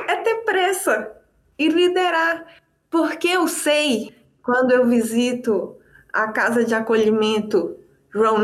[0.05, 1.13] é ter pressa
[1.57, 2.45] e liderar.
[2.89, 5.77] Porque eu sei, quando eu visito
[6.11, 7.77] a casa de acolhimento
[8.13, 8.43] João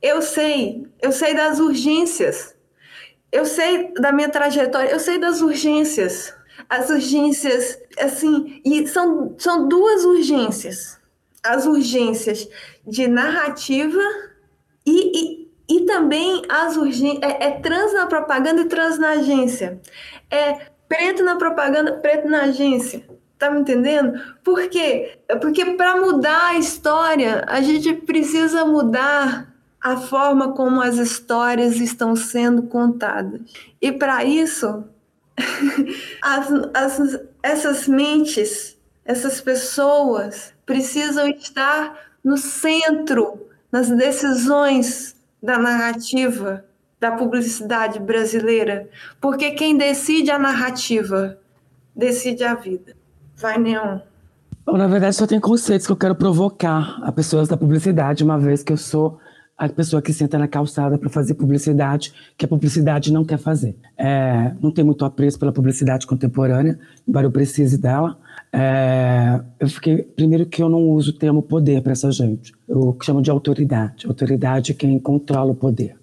[0.00, 2.54] eu sei, eu sei das urgências.
[3.32, 6.32] Eu sei da minha trajetória, eu sei das urgências.
[6.68, 10.98] As urgências, assim, e são, são duas urgências.
[11.42, 12.48] As urgências
[12.86, 14.02] de narrativa
[14.84, 17.22] e, e e também as urgências.
[17.22, 19.80] É, é, trans na propaganda e trans na agência.
[20.30, 23.04] É preto na propaganda, preto na agência.
[23.38, 24.18] Tá me entendendo?
[24.42, 25.18] Por quê?
[25.40, 32.16] Porque para mudar a história, a gente precisa mudar a forma como as histórias estão
[32.16, 33.40] sendo contadas.
[33.80, 34.84] E para isso,
[36.22, 46.64] as, as, essas mentes, essas pessoas precisam estar no centro, nas decisões da narrativa
[46.98, 48.88] da publicidade brasileira,
[49.20, 51.38] porque quem decide a narrativa
[51.94, 52.96] decide a vida.
[53.36, 54.00] Vai, Neon.
[54.64, 58.38] Bom, na verdade, só tem conceitos que eu quero provocar a pessoas da publicidade, uma
[58.38, 59.20] vez que eu sou
[59.56, 63.76] a pessoa que senta na calçada para fazer publicidade, que a publicidade não quer fazer.
[63.96, 68.18] É, não tem muito apreço pela publicidade contemporânea, embora eu precise dela.
[68.52, 72.52] É, eu fiquei, primeiro que eu não uso o termo poder para essa gente.
[72.68, 74.06] Eu chamo de autoridade.
[74.06, 75.96] Autoridade é quem controla o poder.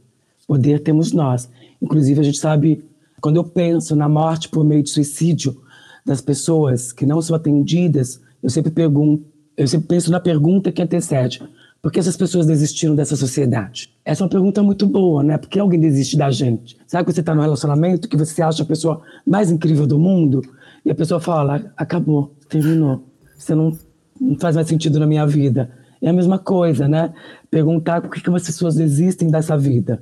[0.47, 1.47] Poder temos nós.
[1.81, 2.83] Inclusive, a gente sabe,
[3.21, 5.61] quando eu penso na morte por meio de suicídio
[6.03, 9.23] das pessoas que não são atendidas, eu sempre pergunto,
[9.55, 11.41] eu sempre penso na pergunta que antecede.
[11.83, 13.93] Por que essas pessoas desistiram dessa sociedade?
[14.05, 15.37] Essa é uma pergunta muito boa, né?
[15.37, 16.77] Por que alguém desiste da gente?
[16.87, 20.41] Sabe que você está num relacionamento que você acha a pessoa mais incrível do mundo
[20.85, 23.03] e a pessoa fala, acabou, terminou.
[23.37, 23.77] Você não,
[24.17, 25.71] não faz mais sentido na minha vida.
[26.01, 27.13] É a mesma coisa, né?
[27.51, 30.01] Perguntar por que, que as pessoas desistem dessa vida.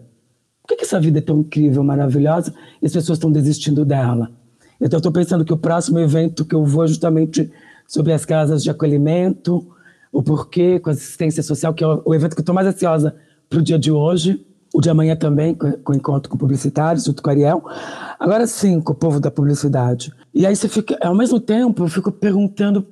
[0.62, 4.30] Por que, que essa vida é tão incrível, maravilhosa, e as pessoas estão desistindo dela?
[4.80, 7.52] Então, eu estou pensando que o próximo evento que eu vou é justamente
[7.88, 9.68] sobre as casas de acolhimento,
[10.12, 13.16] o porquê com assistência social, que é o, evento que eu estou mais ansiosa
[13.50, 17.22] para o dia de hoje, o de amanhã também, com, o encontro com publicitários, junto
[17.22, 17.64] com a Ariel.
[18.20, 20.14] Agora sim, com o povo da publicidade.
[20.34, 22.86] E aí você fica, ao mesmo tempo, eu fico perguntando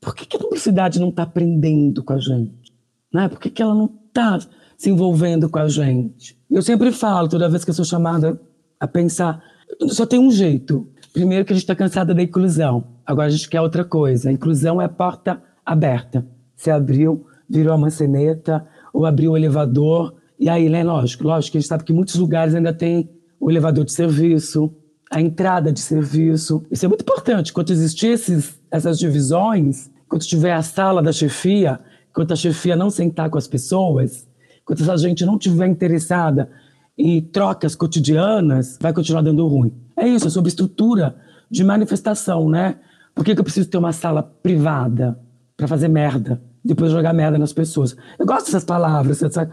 [0.00, 2.72] por que, que a publicidade não está aprendendo com a gente?
[3.12, 3.28] Né?
[3.28, 4.38] Por que, que ela não está
[4.76, 6.38] se envolvendo com a gente?
[6.50, 8.40] Eu sempre falo, toda vez que eu sou chamada
[8.78, 9.42] a pensar,
[9.88, 10.88] só tem um jeito.
[11.12, 12.84] Primeiro que a gente está cansada da inclusão.
[13.04, 14.28] Agora a gente quer outra coisa.
[14.28, 16.26] A inclusão é a porta aberta.
[16.56, 21.58] Você abriu, virou a maçaneta, ou abriu o elevador, e aí, né, lógico, lógico que
[21.58, 24.74] a gente sabe que muitos lugares ainda tem o elevador de serviço,
[25.10, 26.64] a entrada de serviço.
[26.70, 27.50] Isso é muito importante.
[27.50, 32.90] Enquanto existir esses, essas divisões, enquanto tiver a sala da chefia, enquanto a chefia não
[32.90, 34.26] sentar com as pessoas,
[34.62, 36.50] enquanto essa gente não tiver interessada
[36.98, 39.72] em trocas cotidianas, vai continuar dando ruim.
[39.96, 41.16] É isso, é sobre estrutura
[41.50, 42.76] de manifestação, né?
[43.14, 45.18] Por que, que eu preciso ter uma sala privada
[45.56, 46.40] para fazer merda?
[46.64, 47.96] Depois jogar merda nas pessoas.
[48.18, 49.52] Eu gosto dessas palavras, sabe?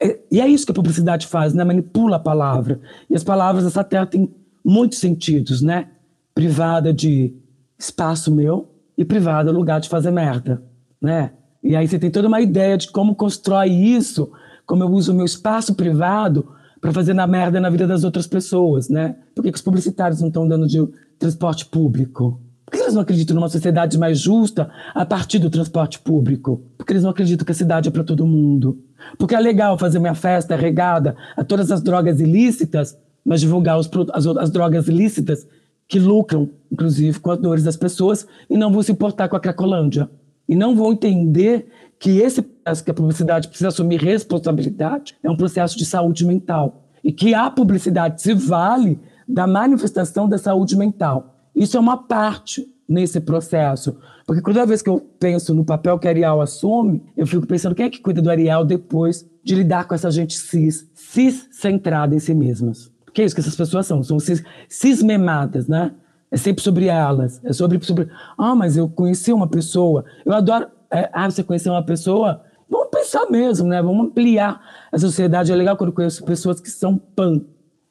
[0.00, 1.64] É, e é isso que a publicidade faz, né?
[1.64, 2.80] Manipula a palavra.
[3.08, 4.32] E as palavras dessa terra têm
[4.64, 5.88] muitos sentidos, né?
[6.34, 7.34] Privada de
[7.78, 10.62] espaço meu e privada lugar de fazer merda,
[11.00, 11.32] né?
[11.62, 14.30] E aí você tem toda uma ideia de como constrói isso,
[14.66, 16.48] como eu uso o meu espaço privado
[16.80, 19.16] para fazer na merda na vida das outras pessoas, né?
[19.34, 20.84] Por que, que os publicitários não estão dando de
[21.18, 22.40] transporte público?
[22.72, 26.62] Por que eles não acreditam numa sociedade mais justa a partir do transporte público?
[26.78, 28.82] Porque eles não acreditam que a cidade é para todo mundo.
[29.18, 33.90] Porque é legal fazer minha festa regada a todas as drogas ilícitas, mas divulgar os,
[34.14, 35.46] as, as drogas ilícitas
[35.86, 39.40] que lucram, inclusive, com as dores das pessoas e não vão se importar com a
[39.40, 40.08] Cracolândia.
[40.48, 41.66] E não vão entender
[41.98, 46.86] que esse processo que a publicidade precisa assumir responsabilidade é um processo de saúde mental.
[47.04, 51.32] E que a publicidade se vale da manifestação da saúde mental.
[51.54, 53.96] Isso é uma parte nesse processo.
[54.26, 57.86] Porque toda vez que eu penso no papel que Ariel assume, eu fico pensando quem
[57.86, 62.34] é que cuida do Ariel depois de lidar com essa gente cis, cis-centrada em si
[62.34, 62.90] mesmas.
[63.12, 65.92] Que é isso que essas pessoas são, são cis, cismemadas, né?
[66.30, 68.08] É sempre sobre elas, é sobre, sobre...
[68.38, 70.66] Ah, mas eu conheci uma pessoa, eu adoro...
[70.90, 72.42] É, ah, você conheceu uma pessoa?
[72.68, 73.82] Vamos pensar mesmo, né?
[73.82, 74.60] Vamos ampliar.
[74.90, 77.40] A sociedade é legal quando eu conheço pessoas que são pan.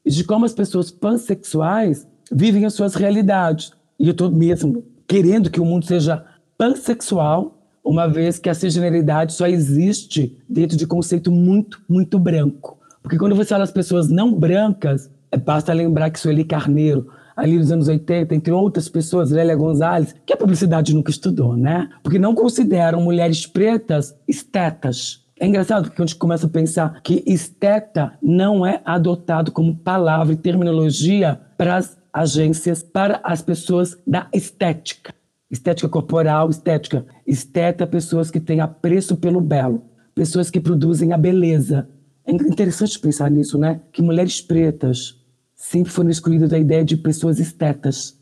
[0.05, 3.71] E de como as pessoas pansexuais vivem as suas realidades.
[3.99, 6.23] E eu estou mesmo querendo que o mundo seja
[6.57, 12.79] pansexual, uma vez que a cisgeneridade só existe dentro de conceito muito, muito branco.
[13.01, 17.57] Porque quando você olha as pessoas não brancas, é, basta lembrar que Sueli Carneiro, ali
[17.57, 21.89] nos anos 80, entre outras pessoas, Lélia Gonzalez, que a publicidade nunca estudou, né?
[22.03, 25.25] Porque não consideram mulheres pretas estetas.
[25.39, 30.33] É engraçado porque a gente começa a pensar que esteta não é adotado como palavra
[30.33, 35.13] e terminologia para as agências, para as pessoas da estética.
[35.49, 37.05] Estética corporal, estética.
[37.25, 39.83] Esteta, pessoas que têm apreço pelo belo,
[40.15, 41.87] pessoas que produzem a beleza,
[42.25, 43.81] é interessante pensar nisso, né?
[43.91, 45.19] Que mulheres pretas
[45.55, 48.17] sempre foram excluídas da ideia de pessoas estetas.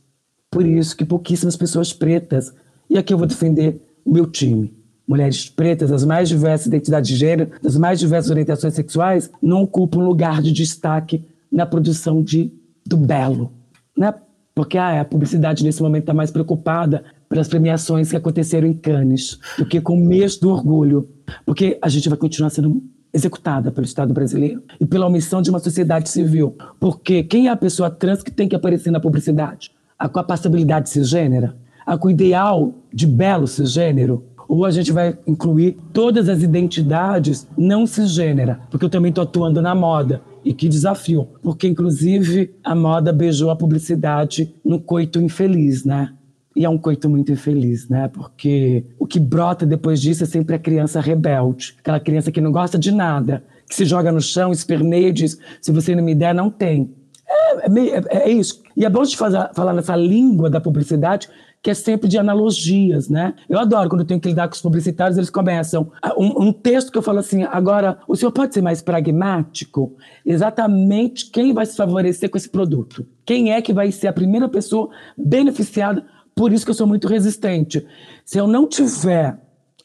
[0.49, 2.53] Por isso que pouquíssimas pessoas pretas,
[2.89, 4.73] e aqui eu vou defender o meu time,
[5.07, 9.99] mulheres pretas, das mais diversas identidades de gênero, das mais diversas orientações sexuais, não ocupam
[9.99, 12.51] lugar de destaque na produção de,
[12.85, 13.51] do belo.
[13.99, 14.13] Né?
[14.55, 19.37] Porque ah, a publicidade nesse momento está mais preocupada pelas premiações que aconteceram em Cannes
[19.57, 21.09] do que com o mês do orgulho.
[21.45, 22.81] Porque a gente vai continuar sendo
[23.13, 26.55] executada pelo Estado brasileiro e pela omissão de uma sociedade civil.
[26.79, 29.71] Porque quem é a pessoa trans que tem que aparecer na publicidade?
[29.97, 31.57] A com a passabilidade cisgênera?
[31.85, 34.23] A com o ideal de belo cisgênero?
[34.49, 38.59] Ou a gente vai incluir todas as identidades não cisgênera?
[38.71, 40.23] Porque eu também estou atuando na moda.
[40.43, 46.13] E que desafio, porque inclusive a moda beijou a publicidade no coito infeliz, né?
[46.55, 48.07] E é um coito muito infeliz, né?
[48.07, 51.75] Porque o que brota depois disso é sempre a criança rebelde.
[51.79, 55.37] Aquela criança que não gosta de nada, que se joga no chão, esperneia e diz:
[55.61, 56.89] se você não me der, não tem.
[57.27, 58.63] É, é, é, é isso.
[58.75, 61.29] E é bom fazer, falar nessa língua da publicidade,
[61.61, 63.33] que é sempre de analogias, né?
[63.49, 65.91] Eu adoro quando eu tenho que lidar com os publicitários, eles começam.
[66.17, 69.95] Um, um, texto que eu falo assim, agora, o senhor pode ser mais pragmático?
[70.25, 73.05] Exatamente quem vai se favorecer com esse produto?
[73.25, 76.05] Quem é que vai ser a primeira pessoa beneficiada
[76.39, 77.85] por isso que eu sou muito resistente.
[78.23, 79.37] Se eu não tiver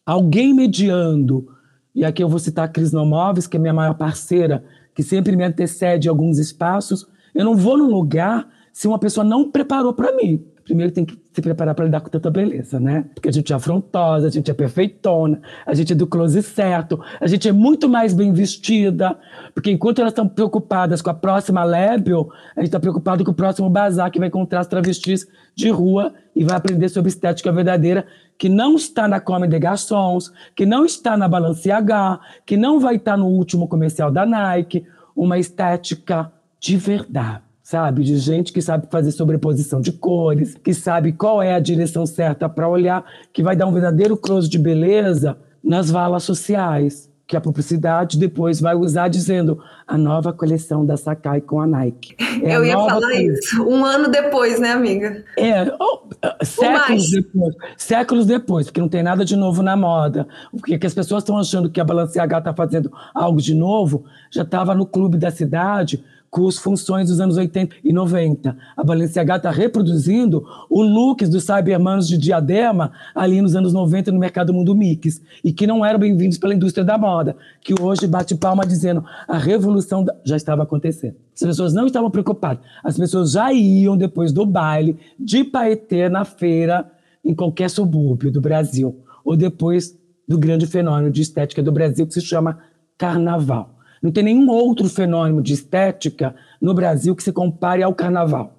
[0.06, 1.48] alguém mediando,
[1.92, 5.34] e aqui eu vou citar a Cris Nomoves, que é minha maior parceira, que sempre
[5.34, 9.92] me antecede em alguns espaços, eu não vou num lugar se uma pessoa não preparou
[9.92, 13.04] para mim primeiro tem que se preparar para lidar com tanta beleza, né?
[13.14, 17.00] Porque a gente é afrontosa, a gente é perfeitona, a gente é do close certo,
[17.20, 19.16] a gente é muito mais bem vestida,
[19.52, 23.34] porque enquanto elas estão preocupadas com a próxima label, a gente está preocupado com o
[23.34, 28.06] próximo bazar que vai encontrar as travestis de rua e vai aprender sobre estética verdadeira,
[28.38, 32.96] que não está na Comme des Garçons, que não está na Balenciaga, que não vai
[32.96, 38.04] estar no último comercial da Nike, uma estética de verdade sabe?
[38.04, 42.46] De gente que sabe fazer sobreposição de cores, que sabe qual é a direção certa
[42.46, 47.40] para olhar, que vai dar um verdadeiro close de beleza nas valas sociais, que a
[47.40, 52.14] publicidade depois vai usar dizendo a nova coleção da Sakai com a Nike.
[52.42, 53.32] É Eu ia falar coleção.
[53.32, 55.24] isso, um ano depois, né, amiga?
[55.38, 56.02] É, oh,
[56.44, 60.28] séculos depois, séculos depois, porque não tem nada de novo na moda.
[60.50, 64.42] Porque que as pessoas estão achando que a Balenciaga está fazendo algo de novo, já
[64.42, 68.56] estava no clube da cidade, com as funções dos anos 80 e 90.
[68.76, 74.18] A Balenciaga está reproduzindo o look dos Cybermanos de diadema ali nos anos 90 no
[74.18, 78.34] mercado mundo mix, e que não eram bem-vindos pela indústria da moda, que hoje bate
[78.34, 81.14] palma dizendo a revolução já estava acontecendo.
[81.32, 86.24] As pessoas não estavam preocupadas, as pessoas já iam depois do baile de Paetê na
[86.24, 86.90] feira
[87.24, 92.14] em qualquer subúrbio do Brasil, ou depois do grande fenômeno de estética do Brasil que
[92.14, 92.58] se chama
[92.98, 93.73] carnaval.
[94.04, 98.52] Não tem nenhum outro fenômeno de estética no Brasil que se compare ao carnaval.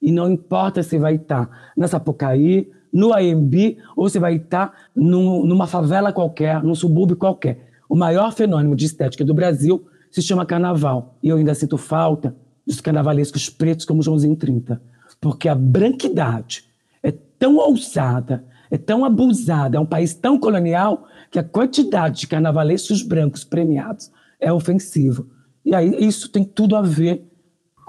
[0.00, 5.44] E não importa se vai estar na Sapucaí, no AMB, ou se vai estar num,
[5.44, 7.66] numa favela qualquer, num subúrbio qualquer.
[7.88, 11.16] O maior fenômeno de estética do Brasil se chama carnaval.
[11.20, 14.80] E eu ainda sinto falta dos carnavalescos pretos como Joãozinho 30.
[15.20, 16.64] Porque a branquidade
[17.02, 22.28] é tão ousada, é tão abusada, é um país tão colonial, que a quantidade de
[22.28, 25.26] carnavalescos brancos premiados é ofensivo.
[25.64, 27.24] E aí isso tem tudo a ver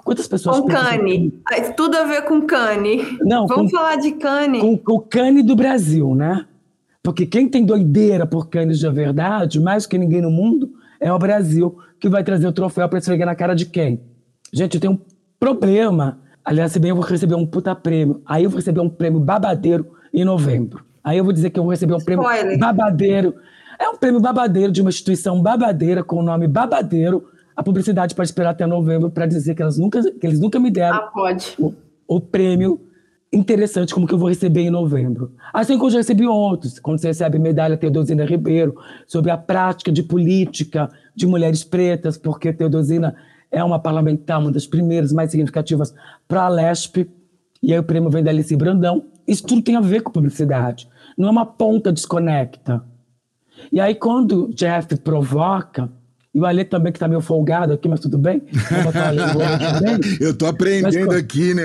[0.04, 0.60] Quantas pessoas.
[0.60, 1.34] Com cane.
[1.78, 3.18] Tudo a ver com cane.
[3.22, 4.60] Não, Vamos com, falar de cane.
[4.60, 6.46] Com, com o cane do Brasil, né?
[7.02, 11.18] Porque quem tem doideira por canes de verdade, mais que ninguém no mundo, é o
[11.18, 14.02] Brasil, que vai trazer o troféu para esfregar na cara de quem?
[14.52, 15.00] Gente, eu tenho um
[15.40, 16.20] problema.
[16.44, 18.22] Aliás, se bem eu vou receber um puta prêmio.
[18.26, 20.84] Aí eu vou receber um prêmio babadeiro em novembro.
[21.02, 22.42] Aí eu vou dizer que eu vou receber um Spoiler.
[22.42, 23.36] prêmio babadeiro.
[23.80, 28.30] É um prêmio babadeiro de uma instituição babadeira com o nome babadeiro a publicidade pode
[28.30, 31.54] esperar até novembro para dizer que, elas nunca, que eles nunca me deram ah, pode.
[31.60, 31.74] O,
[32.08, 32.82] o, prêmio
[33.32, 35.32] interessante como que eu vou receber em novembro.
[35.54, 38.76] Assim como eu já recebi outros, quando você recebe medalha Teodosina Ribeiro,
[39.08, 43.16] sobre a prática de política de mulheres pretas, porque Teodosina
[43.52, 45.94] é uma parlamentar, uma das primeiras mais significativas
[46.28, 47.10] para a LESP,
[47.62, 49.06] e aí o prêmio vem da Alice Brandão.
[49.28, 52.84] Isso tudo tem a ver com publicidade, não é uma ponta desconecta.
[53.72, 55.90] E aí quando Jeff provoca,
[56.34, 58.42] e o Alê também, que está meio folgado aqui, mas tudo bem.
[60.20, 61.64] Eu tô aprendendo mas, aqui, né?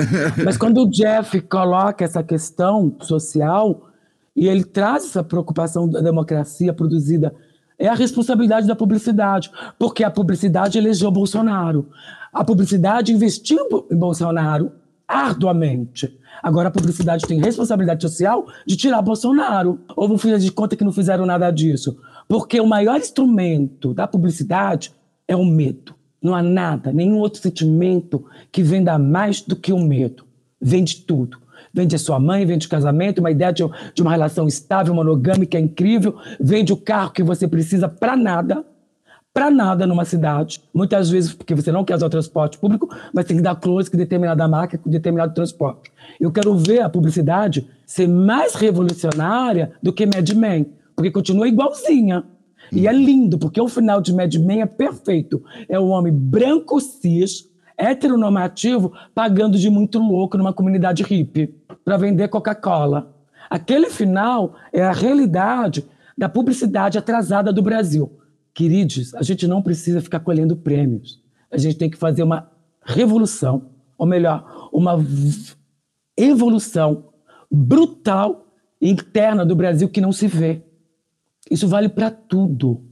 [0.44, 3.88] mas quando o Jeff coloca essa questão social
[4.36, 7.34] e ele traz essa preocupação da democracia produzida,
[7.78, 11.88] é a responsabilidade da publicidade, porque a publicidade elegeu Bolsonaro.
[12.32, 14.72] A publicidade investiu em Bolsonaro
[15.08, 16.18] arduamente.
[16.42, 19.78] Agora a publicidade tem responsabilidade social de tirar Bolsonaro.
[19.96, 21.98] Ou vão fazer de conta que não fizeram nada disso.
[22.28, 24.92] Porque o maior instrumento da publicidade
[25.28, 25.94] é o medo.
[26.20, 30.24] Não há nada, nenhum outro sentimento que venda mais do que o medo.
[30.60, 31.38] Vende tudo.
[31.74, 33.64] Vende a sua mãe, vende o casamento, uma ideia de,
[33.94, 36.16] de uma relação estável, monogâmica, incrível.
[36.38, 38.64] Vende o carro que você precisa para nada.
[39.34, 40.62] Para nada numa cidade.
[40.74, 43.90] Muitas vezes porque você não quer usar o transporte público, mas tem que dar close
[43.90, 45.90] com determinada marca, com determinado transporte.
[46.20, 52.24] Eu quero ver a publicidade ser mais revolucionária do que Mad Men porque continua igualzinha.
[52.70, 55.42] E é lindo, porque o final de Mad Men é perfeito.
[55.68, 61.54] É o homem branco, cis, heteronormativo, pagando de muito louco numa comunidade hippie
[61.84, 63.12] para vender Coca-Cola.
[63.50, 65.84] Aquele final é a realidade
[66.16, 68.10] da publicidade atrasada do Brasil.
[68.54, 71.22] Queridos, a gente não precisa ficar colhendo prêmios.
[71.50, 72.50] A gente tem que fazer uma
[72.84, 74.96] revolução, ou melhor, uma
[76.16, 77.12] evolução
[77.50, 78.46] brutal
[78.80, 80.62] interna do Brasil que não se vê.
[81.50, 82.82] Isso vale para tudo.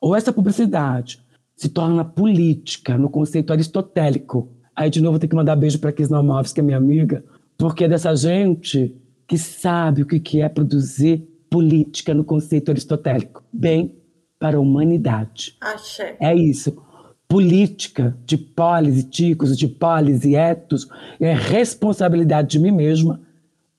[0.00, 1.20] Ou essa publicidade
[1.56, 4.50] se torna política no conceito aristotélico.
[4.74, 7.22] Aí, de novo, tem que mandar beijo para a Cris Nomovs, que é minha amiga,
[7.58, 8.96] porque é dessa gente
[9.26, 13.44] que sabe o que é produzir política no conceito aristotélico.
[13.52, 13.99] Bem
[14.40, 15.54] para a humanidade.
[15.60, 16.16] Achei.
[16.18, 16.82] É isso.
[17.28, 20.88] Política de polis e ticos, de polis e etos,
[21.20, 23.20] é responsabilidade de mim mesma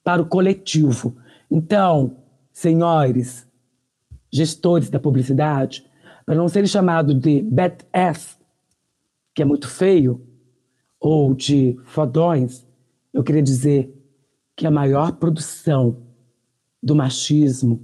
[0.03, 1.17] para o coletivo.
[1.49, 2.15] Então,
[2.53, 3.45] senhores,
[4.31, 5.85] gestores da publicidade,
[6.25, 8.37] para não serem chamados de badass,
[9.33, 10.25] que é muito feio,
[10.99, 12.65] ou de fodões,
[13.11, 13.91] eu queria dizer
[14.55, 15.97] que a maior produção
[16.81, 17.81] do machismo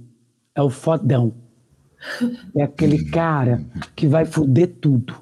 [0.54, 1.47] é o fodão.
[2.54, 3.60] É aquele cara
[3.94, 5.14] que vai foder tudo.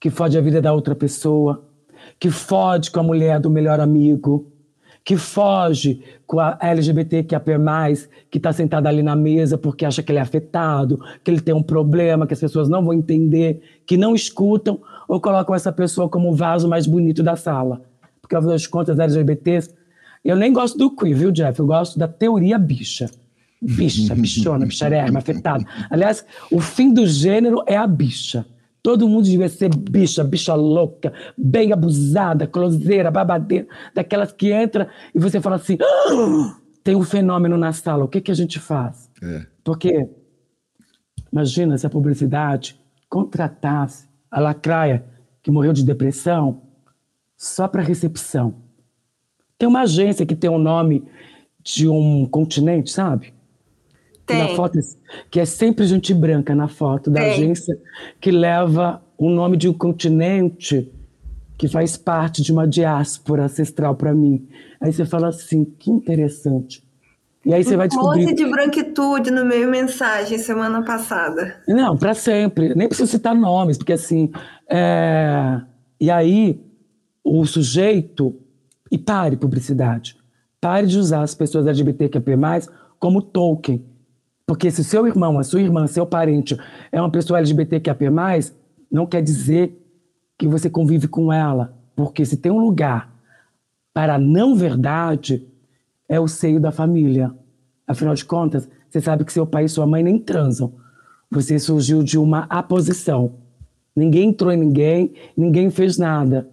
[0.00, 1.64] Que fode a vida da outra pessoa,
[2.18, 4.52] que fode com a mulher do melhor amigo,
[5.04, 7.40] que foge com a LGBTQIA+,
[8.30, 11.54] que está sentada ali na mesa porque acha que ele é afetado, que ele tem
[11.54, 16.08] um problema, que as pessoas não vão entender, que não escutam, ou colocam essa pessoa
[16.08, 17.82] como o vaso mais bonito da sala.
[18.20, 19.74] Porque, afinal de contas, LGBTs...
[20.24, 21.60] Eu nem gosto do queer, viu, Jeff?
[21.60, 23.10] Eu gosto da teoria bicha.
[23.64, 25.64] Bicha, bichona, bicharema, afetada.
[25.88, 28.44] Aliás, o fim do gênero é a bicha.
[28.82, 35.18] Todo mundo devia ser bicha, bicha louca, bem abusada, closeira, babadeira, daquelas que entra e
[35.18, 39.10] você fala assim: ah, tem um fenômeno na sala, o que, que a gente faz?
[39.22, 39.46] É.
[39.64, 40.06] Porque,
[41.32, 45.04] imagina se a publicidade contratasse a lacraia
[45.42, 46.62] que morreu de depressão
[47.36, 48.56] só para recepção.
[49.58, 51.04] Tem uma agência que tem o nome
[51.62, 53.33] de um continente, sabe?
[54.26, 54.38] Tem.
[54.38, 54.78] Na foto,
[55.30, 57.32] que é sempre gente branca na foto da Tem.
[57.32, 57.78] agência,
[58.20, 60.90] que leva o nome de um continente
[61.56, 64.48] que faz parte de uma diáspora ancestral para mim.
[64.80, 66.82] Aí você fala assim, que interessante.
[67.44, 68.34] E aí você vai descobrir.
[68.34, 71.62] de branquitude no meio mensagem semana passada.
[71.68, 72.74] Não, para sempre.
[72.74, 74.30] Nem preciso citar nomes, porque assim.
[74.68, 75.60] É...
[76.00, 76.58] E aí
[77.22, 78.34] o sujeito
[78.90, 80.16] E pare publicidade.
[80.60, 82.32] Pare de usar as pessoas LGBTQP+,
[82.98, 83.84] como token.
[84.46, 86.56] Porque se seu irmão, a sua irmã, seu parente
[86.92, 88.10] é uma pessoa LGBTQP+,
[88.90, 89.80] não quer dizer
[90.38, 91.74] que você convive com ela.
[91.96, 93.12] Porque se tem um lugar
[93.92, 95.46] para a não verdade,
[96.08, 97.32] é o seio da família.
[97.86, 100.74] Afinal de contas, você sabe que seu pai e sua mãe nem transam.
[101.30, 103.36] Você surgiu de uma aposição.
[103.96, 106.48] Ninguém entrou em ninguém, ninguém fez nada.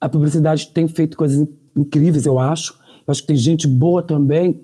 [0.00, 2.78] A publicidade tem feito coisas incríveis, eu acho.
[3.06, 4.60] Eu acho que tem gente boa também,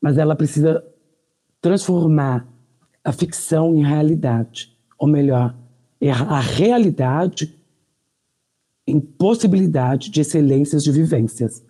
[0.00, 0.82] mas ela precisa
[1.60, 2.46] transformar
[3.04, 4.76] a ficção em realidade.
[4.98, 5.54] Ou melhor,
[6.28, 7.54] a realidade
[8.86, 11.62] em possibilidade de excelências de vivências.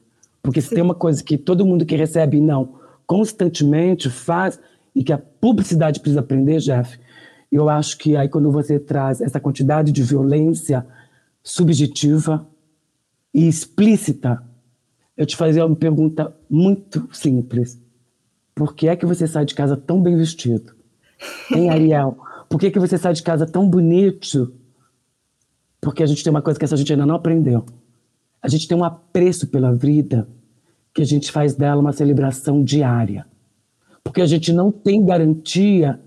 [0.43, 4.59] Porque se tem uma coisa que todo mundo que recebe não constantemente faz
[4.95, 6.99] e que a publicidade precisa aprender, Jeff,
[7.51, 10.87] eu acho que aí quando você traz essa quantidade de violência
[11.43, 12.47] subjetiva
[13.35, 14.43] e explícita,
[15.17, 17.79] eu te fazia uma pergunta muito simples.
[18.61, 20.75] Por que é que você sai de casa tão bem vestido?
[21.51, 22.19] Hein, Ariel?
[22.47, 24.53] Por que, é que você sai de casa tão bonito?
[25.81, 27.65] Porque a gente tem uma coisa que essa gente ainda não aprendeu.
[28.43, 30.29] A gente tem um apreço pela vida
[30.93, 33.27] que a gente faz dela uma celebração diária.
[34.05, 35.99] Porque a gente não tem garantia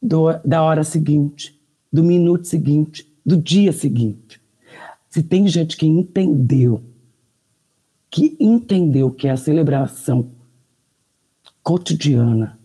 [0.00, 1.60] do, da hora seguinte,
[1.92, 4.40] do minuto seguinte, do dia seguinte.
[5.10, 6.80] Se tem gente que entendeu,
[8.08, 10.40] que entendeu que é a celebração
[11.62, 12.58] cotidiana,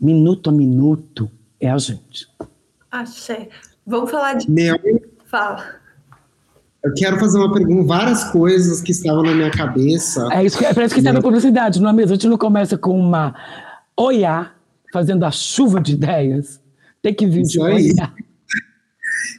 [0.00, 2.28] minuto a minuto, é a gente.
[2.90, 3.48] Axé.
[3.86, 4.50] Vamos falar de.
[4.50, 4.76] Meu,
[5.26, 5.64] Fala.
[6.82, 10.28] eu quero fazer uma pergunta, várias coisas que estavam na minha cabeça.
[10.32, 12.12] É isso que, parece que está na publicidade, não é mesmo?
[12.12, 13.34] A gente não começa com uma
[13.96, 14.52] oiá,
[14.92, 16.60] fazendo a chuva de ideias.
[17.02, 17.92] Tem que vir de Isso aí.
[17.92, 18.12] oiá.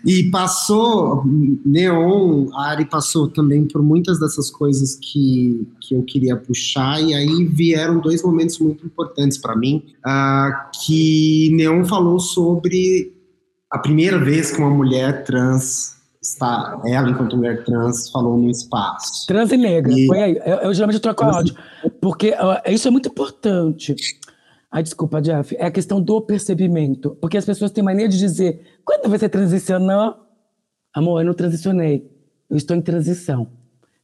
[0.06, 1.24] E passou,
[1.66, 7.14] Neon, a Ari passou também por muitas dessas coisas que, que eu queria puxar, e
[7.14, 13.14] aí vieram dois momentos muito importantes para mim, ah, que Neon falou sobre
[13.72, 19.26] a primeira vez que uma mulher trans está, ela enquanto mulher trans, falou no espaço.
[19.28, 20.42] Trans e negra, E- foi aí.
[20.46, 21.56] Eu, eu geralmente troco áudio,
[22.02, 23.96] porque ó, isso é muito importante.
[24.72, 25.56] Ai, desculpa, Jeff.
[25.58, 27.16] É a questão do percebimento.
[27.22, 30.16] Porque as pessoas têm mania de dizer, quando você transicionou?
[30.94, 32.10] Amor, eu não transicionei.
[32.50, 33.48] Eu estou em transição.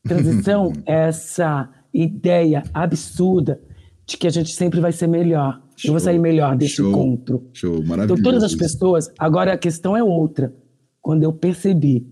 [0.04, 3.60] Transição é essa ideia absurda
[4.06, 5.62] de que a gente sempre vai ser melhor.
[5.84, 7.50] eu vou sair melhor desse show, encontro.
[7.54, 8.24] Show, Então, maravilhoso.
[8.24, 9.12] todas as pessoas.
[9.18, 10.54] Agora, a questão é outra.
[11.02, 12.08] Quando eu percebi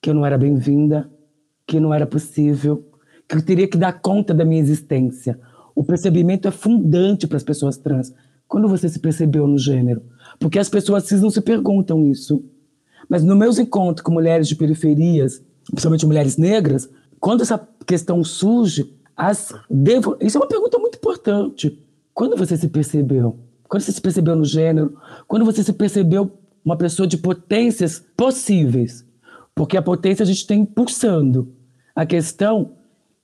[0.00, 1.10] que eu não era bem-vinda,
[1.66, 2.84] que não era possível,
[3.28, 5.38] que eu teria que dar conta da minha existência.
[5.74, 8.12] O percebimento é fundante para as pessoas trans.
[8.46, 10.02] Quando você se percebeu no gênero?
[10.38, 12.44] Porque as pessoas cis não se perguntam isso.
[13.08, 18.94] Mas nos meus encontros com mulheres de periferias, principalmente mulheres negras, quando essa questão surge,
[19.16, 20.16] as devo...
[20.20, 21.82] isso é uma pergunta muito importante.
[22.12, 23.38] Quando você se percebeu?
[23.68, 24.96] Quando você se percebeu no gênero?
[25.26, 26.30] Quando você se percebeu
[26.64, 29.04] uma pessoa de potências possíveis?
[29.54, 31.52] Porque a potência a gente tem pulsando.
[31.94, 32.72] A questão,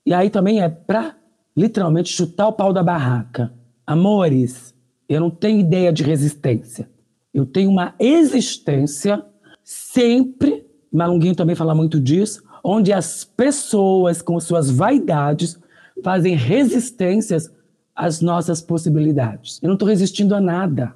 [0.05, 1.17] e aí também é para
[1.57, 3.53] literalmente chutar o pau da barraca.
[3.87, 4.75] Amores,
[5.09, 6.89] eu não tenho ideia de resistência.
[7.33, 9.25] Eu tenho uma existência
[9.63, 15.59] sempre, Malunguinho também fala muito disso, onde as pessoas com suas vaidades
[16.03, 17.51] fazem resistências
[17.95, 19.61] às nossas possibilidades.
[19.63, 20.95] Eu não estou resistindo a nada.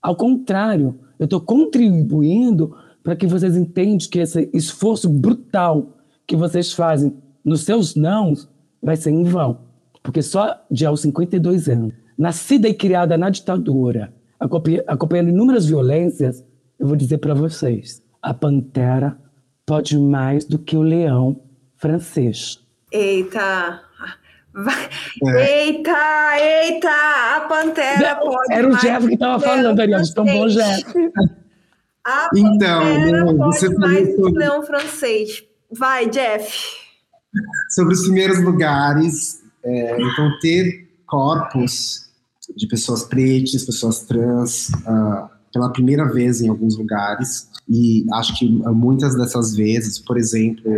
[0.00, 5.92] Ao contrário, eu estou contribuindo para que vocês entendam que esse esforço brutal
[6.26, 8.48] que vocês fazem nos seus nãos
[8.82, 9.65] vai ser em vão.
[10.06, 16.44] Porque só de aos 52 anos, nascida e criada na ditadura, acompanha- acompanhando inúmeras violências,
[16.78, 19.18] eu vou dizer para vocês: a pantera
[19.66, 21.40] pode mais do que o leão
[21.76, 22.60] francês.
[22.92, 23.80] Eita!
[24.54, 24.88] Vai.
[25.44, 26.88] Eita, eita!
[27.36, 28.52] A pantera pode.
[28.54, 30.76] Era o Jeff que estava do leão falando, de tão bom francês.
[30.84, 30.94] Jeff.
[32.06, 35.42] A Então, pantera Leon, pode mais do sobre- leão francês.
[35.76, 36.56] Vai, Jeff.
[37.70, 39.42] sobre os primeiros lugares.
[39.66, 42.08] É, então, ter corpos
[42.56, 47.48] de pessoas pretas, pessoas trans, ah, pela primeira vez em alguns lugares.
[47.68, 50.72] E acho que muitas dessas vezes, por exemplo,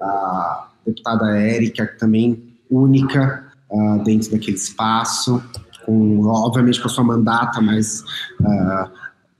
[0.00, 5.42] a deputada Érica, também única ah, dentro daquele espaço,
[5.84, 8.02] com, obviamente com a sua mandata, mas.
[8.42, 8.90] ah,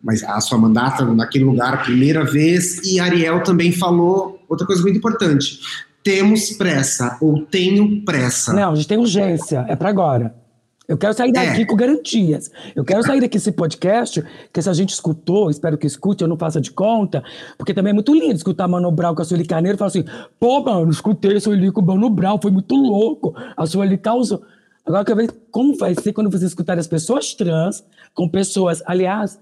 [0.07, 4.99] mas a sua mandata naquele lugar primeira vez, e Ariel também falou outra coisa muito
[4.99, 5.59] importante
[6.05, 8.53] temos pressa ou tenho pressa.
[8.53, 10.35] Não, a gente tem urgência, é para agora.
[10.87, 11.65] Eu quero sair daqui é.
[11.65, 12.51] com garantias.
[12.77, 16.29] Eu quero sair daqui desse podcast, que se a gente escutou, espero que escute, eu
[16.29, 17.25] não faça de conta,
[17.57, 20.05] porque também é muito lindo escutar Mano Brown com a Sueli Carneiro e falar assim,
[20.39, 23.35] pô, mano, escutei a Sueli com o Mano Brown, foi muito louco.
[23.57, 24.43] A Sueli causou.
[24.85, 27.83] Agora eu quero ver como vai ser quando você escutar as pessoas trans
[28.13, 28.83] com pessoas.
[28.85, 29.41] Aliás,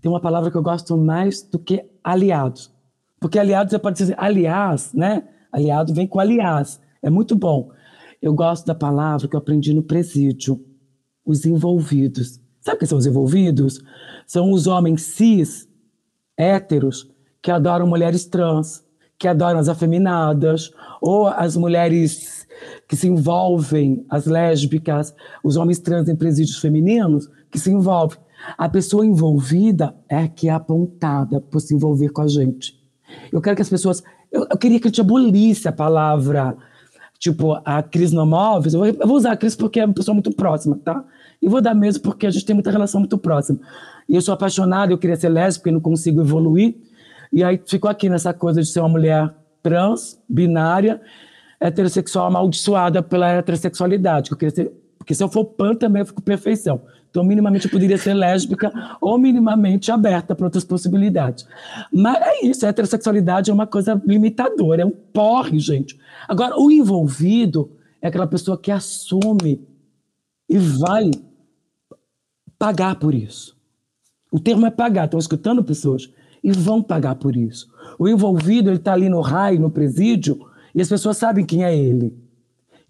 [0.00, 2.70] tem uma palavra que eu gosto mais do que aliados.
[3.18, 5.24] Porque aliados você pode dizer aliás, né?
[5.54, 6.80] Aliado vem com aliás.
[7.00, 7.70] É muito bom.
[8.20, 10.60] Eu gosto da palavra que eu aprendi no presídio
[11.24, 12.40] os envolvidos.
[12.60, 13.80] Sabe quem são os envolvidos?
[14.26, 15.68] São os homens cis,
[16.36, 17.08] héteros,
[17.40, 18.84] que adoram mulheres trans,
[19.16, 22.48] que adoram as afeminadas, ou as mulheres
[22.88, 28.18] que se envolvem, as lésbicas, os homens trans em presídios femininos, que se envolvem.
[28.58, 32.82] A pessoa envolvida é que é apontada por se envolver com a gente.
[33.30, 34.02] Eu quero que as pessoas.
[34.34, 36.56] Eu, eu queria que a gente abolisse a palavra
[37.24, 40.30] Tipo, a Cris Nomóveis, eu eu vou usar a Cris porque é uma pessoa muito
[40.30, 41.02] próxima, tá?
[41.40, 43.58] E vou dar mesmo porque a gente tem muita relação muito próxima.
[44.06, 46.74] E eu sou apaixonada, eu queria ser lésbica e não consigo evoluir.
[47.32, 49.32] E aí ficou aqui nessa coisa de ser uma mulher
[49.62, 51.00] trans, binária,
[51.58, 54.30] heterossexual amaldiçoada pela heterossexualidade.
[54.30, 56.82] Eu queria ser, porque se eu for pan também eu fico perfeição.
[57.14, 61.46] Então, minimamente eu poderia ser lésbica ou minimamente aberta para outras possibilidades.
[61.92, 65.96] Mas é isso, a heterossexualidade é uma coisa limitadora, é um porre, gente.
[66.26, 67.70] Agora, o envolvido
[68.02, 69.64] é aquela pessoa que assume
[70.48, 71.12] e vai
[72.58, 73.56] pagar por isso.
[74.28, 76.12] O termo é pagar, estão escutando pessoas
[76.42, 77.72] e vão pagar por isso.
[77.96, 81.76] O envolvido, ele está ali no raio, no presídio, e as pessoas sabem quem é
[81.76, 82.12] ele.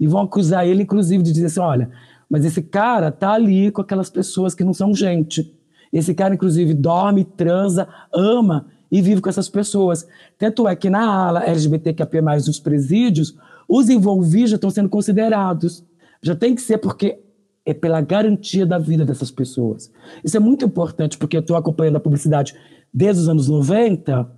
[0.00, 1.90] E vão acusar ele, inclusive, de dizer assim: olha,
[2.34, 5.54] mas esse cara tá ali com aquelas pessoas que não são gente.
[5.92, 10.04] Esse cara, inclusive, dorme, transa, ama e vive com essas pessoas.
[10.36, 12.08] Tanto é que na ala LGBTQIA+,
[12.44, 13.36] dos presídios,
[13.68, 15.84] os envolvidos já estão sendo considerados.
[16.20, 17.20] Já tem que ser porque
[17.64, 19.92] é pela garantia da vida dessas pessoas.
[20.24, 22.56] Isso é muito importante, porque eu estou acompanhando a publicidade
[22.92, 24.28] desde os anos 90.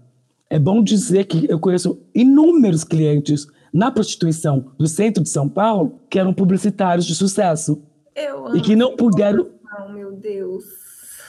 [0.50, 6.00] É bom dizer que eu conheço inúmeros clientes na prostituição do centro de São Paulo
[6.08, 7.82] que eram publicitários de sucesso.
[8.14, 9.46] Eu e que não puderam.
[9.78, 10.64] Oh, meu Deus.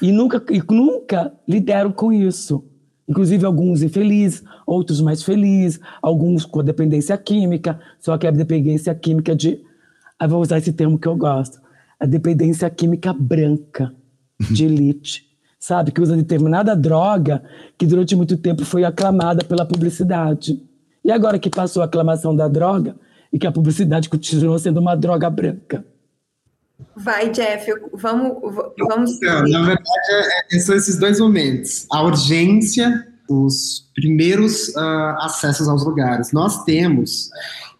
[0.02, 2.64] E nunca, e nunca lidaram com isso.
[3.08, 9.36] Inclusive alguns infelizes, outros mais felizes, alguns com dependência química, só que a dependência química
[9.36, 9.62] de.
[10.20, 11.60] Ah, vou usar esse termo que eu gosto.
[12.00, 13.94] A dependência química branca,
[14.52, 15.26] de elite.
[15.60, 15.92] sabe?
[15.92, 17.44] Que usa determinada droga
[17.78, 20.62] que durante muito tempo foi aclamada pela publicidade.
[21.08, 22.97] E agora que passou a aclamação da droga
[23.32, 25.86] e que a publicidade continuou sendo uma droga branca.
[26.97, 28.38] Vai, Jeff, vamos.
[28.78, 31.88] vamos Não, na verdade, é, é, são esses dois momentos.
[31.93, 36.34] A urgência, os primeiros uh, acessos aos lugares.
[36.34, 37.30] Nós temos,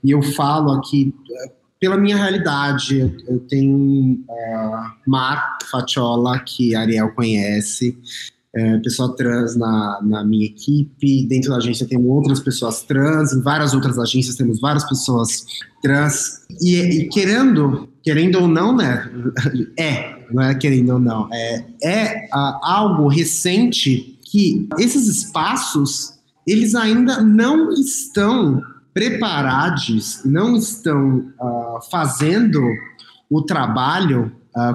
[0.02, 1.52] e eu falo aqui uh,
[1.82, 7.98] pela minha realidade, eu, tenho uh, Mar Fatiola, que a Ariel conhece,
[8.58, 11.28] é, pessoa trans na, na minha equipe.
[11.28, 15.46] Dentro da agência temos outras pessoas trans, em várias outras agências temos várias pessoas
[15.82, 16.46] trans.
[16.60, 19.10] E, e querendo, querendo ou não, né?
[19.78, 21.30] É, não é querendo ou não.
[21.32, 28.62] É, é uh, algo recente que esses espaços eles ainda não estão
[28.94, 32.62] preparados, não estão uh, fazendo
[33.30, 34.32] o trabalho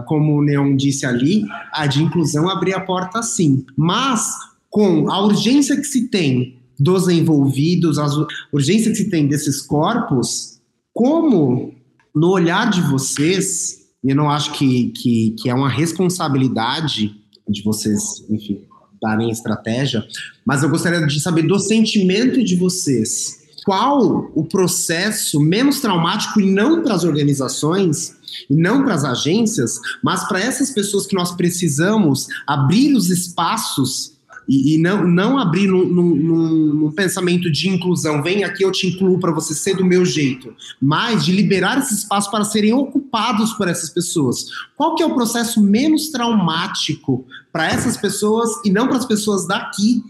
[0.06, 3.64] como o Neon disse ali, a de inclusão abrir a porta sim.
[3.76, 4.30] Mas,
[4.70, 8.06] com a urgência que se tem dos envolvidos, a
[8.52, 10.60] urgência que se tem desses corpos,
[10.92, 11.74] como
[12.14, 17.14] no olhar de vocês, eu não acho que, que, que é uma responsabilidade
[17.48, 18.62] de vocês, enfim,
[19.00, 20.04] darem estratégia,
[20.46, 23.41] mas eu gostaria de saber do sentimento de vocês.
[23.64, 28.16] Qual o processo menos traumático e não para as organizações
[28.50, 34.12] e não para as agências, mas para essas pessoas que nós precisamos abrir os espaços
[34.48, 38.88] e, e não, não abrir num, num, num, pensamento de inclusão, vem aqui eu te
[38.88, 43.52] incluo para você ser do meu jeito, mas de liberar esse espaço para serem ocupados
[43.52, 44.46] por essas pessoas.
[44.76, 49.46] Qual que é o processo menos traumático para essas pessoas e não para as pessoas
[49.46, 50.02] daqui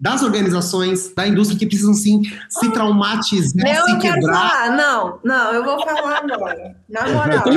[0.00, 4.50] das organizações, da indústria que precisam sim se traumatizar, eu se quebrar.
[4.50, 4.76] Falar.
[4.76, 6.76] Não, não, eu vou falar agora.
[6.88, 7.42] Na moral.
[7.46, 7.54] Eu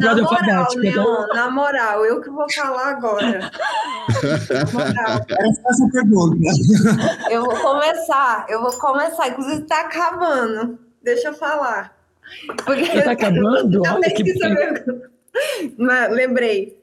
[0.00, 3.50] na moral, Leon, na moral, eu que vou falar agora.
[4.50, 5.26] Na moral.
[5.68, 6.36] Essa pergunta.
[7.30, 9.28] Eu vou começar, eu vou começar.
[9.28, 10.78] Inclusive, está acabando.
[11.02, 11.94] Deixa eu falar.
[12.64, 13.82] Porque está acabando?
[13.86, 14.22] Olha que.
[16.10, 16.80] Lembrei.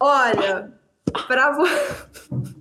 [0.00, 0.70] Olha,
[1.26, 2.55] para você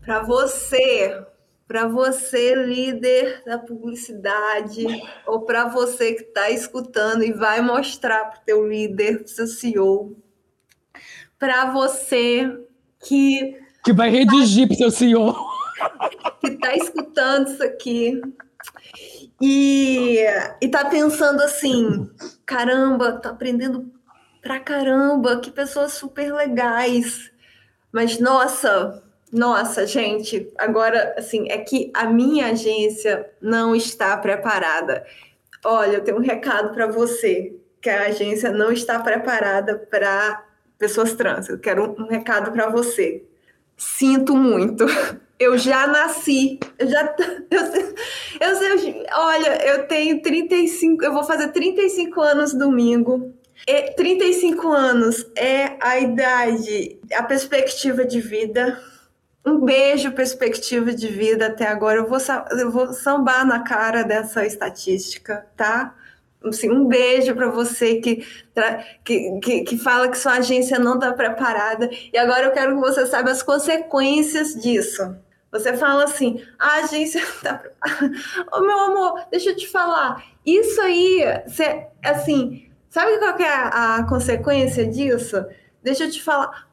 [0.00, 1.24] para você
[1.68, 4.86] para você, líder da publicidade,
[5.26, 9.46] ou para você que está escutando e vai mostrar para o teu líder, para seu
[9.46, 10.16] CEO,
[11.38, 12.50] para você
[12.98, 13.54] que...
[13.84, 15.36] Que vai redigir para o seu CEO.
[16.40, 18.18] Que está escutando isso aqui
[19.40, 20.18] e,
[20.60, 22.10] e tá pensando assim,
[22.44, 23.92] caramba, tô aprendendo
[24.42, 27.30] pra caramba, que pessoas super legais.
[27.92, 35.04] Mas, nossa, nossa, gente, agora, assim, é que a minha agência não está preparada.
[35.64, 40.44] Olha, eu tenho um recado para você, que a agência não está preparada para
[40.78, 41.48] pessoas trans.
[41.48, 43.24] Eu quero um, um recado para você.
[43.76, 44.86] Sinto muito.
[45.38, 46.58] Eu já nasci.
[46.76, 47.14] Eu já.
[48.40, 51.04] Eu, eu, eu, olha, eu tenho 35.
[51.04, 53.34] Eu vou fazer 35 anos domingo.
[53.70, 58.80] E 35 anos é a idade, a perspectiva de vida
[59.44, 61.98] um beijo, perspectiva de vida até agora.
[61.98, 62.18] Eu vou,
[62.58, 65.94] eu vou sambar na cara dessa estatística, tá?
[66.44, 68.24] Assim, um beijo para você que,
[69.04, 71.90] que, que, que, fala que sua agência não está preparada.
[72.12, 75.16] E agora eu quero que você saiba as consequências disso.
[75.50, 78.12] Você fala assim, a agência está preparada.
[78.52, 80.24] Ô, meu amor, deixa eu te falar.
[80.44, 85.44] Isso aí, você, assim, sabe qual é a, consequência disso?
[85.82, 86.68] Deixa eu te falar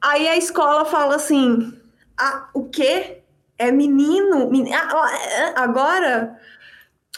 [0.00, 1.72] Aí a escola fala assim:
[2.16, 3.22] ah, o quê?
[3.58, 4.50] É menino?
[4.72, 6.38] Ah, agora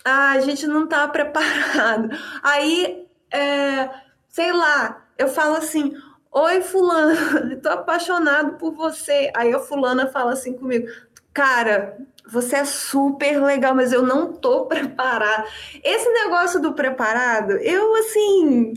[0.04, 2.08] ah, a gente não tá preparado.
[2.42, 3.90] Aí, é,
[4.28, 5.94] sei lá, eu falo assim:
[6.32, 7.14] Oi, Fulano,
[7.60, 9.30] tô apaixonado por você.
[9.36, 10.88] Aí a Fulana fala assim comigo:
[11.34, 11.98] Cara,
[12.30, 15.46] você é super legal, mas eu não tô preparada.
[15.82, 18.74] Esse negócio do preparado, eu assim.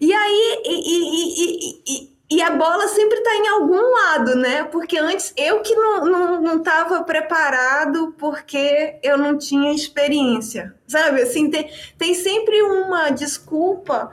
[0.00, 4.64] E aí, e, e, e, e a bola sempre está em algum lado, né?
[4.64, 11.22] Porque antes eu que não estava não, preparado porque eu não tinha experiência, sabe?
[11.22, 14.10] Assim, tem, tem sempre uma desculpa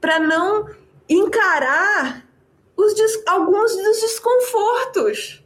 [0.00, 0.68] para não
[1.08, 2.24] encarar
[2.76, 2.94] os,
[3.26, 5.42] alguns dos desconfortos.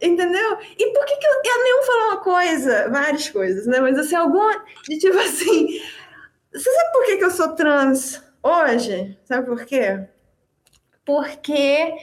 [0.00, 0.58] Entendeu?
[0.78, 3.80] E por que, que eu, eu nem falar uma coisa, várias coisas, né?
[3.80, 4.64] Mas assim, alguma.
[4.84, 5.80] De tipo assim.
[6.52, 9.18] Você sabe por que, que eu sou trans hoje?
[9.24, 10.06] Sabe por quê?
[11.06, 11.94] porque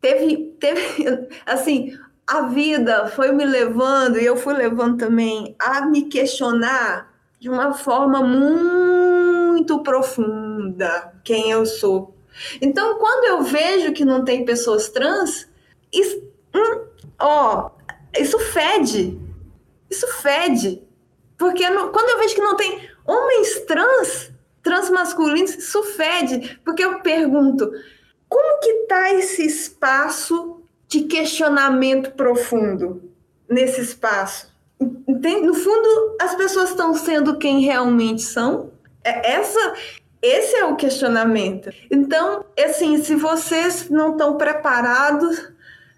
[0.00, 1.96] teve, teve assim,
[2.26, 7.74] a vida foi me levando, e eu fui levando também, a me questionar de uma
[7.74, 12.16] forma muito profunda quem eu sou.
[12.60, 15.48] Então, quando eu vejo que não tem pessoas trans,
[15.92, 16.22] isso,
[17.18, 17.70] ó,
[18.18, 19.18] isso fede.
[19.90, 20.82] Isso fede.
[21.36, 26.60] Porque não, quando eu vejo que não tem homens trans, transmasculinos, isso fede.
[26.64, 27.70] Porque eu pergunto,
[28.28, 33.12] como que está esse espaço de questionamento profundo
[33.48, 34.54] nesse espaço?
[34.78, 38.72] No fundo, as pessoas estão sendo quem realmente são?
[39.02, 39.74] É essa,
[40.20, 41.70] esse é o questionamento.
[41.90, 45.52] Então, assim, se vocês não estão preparados,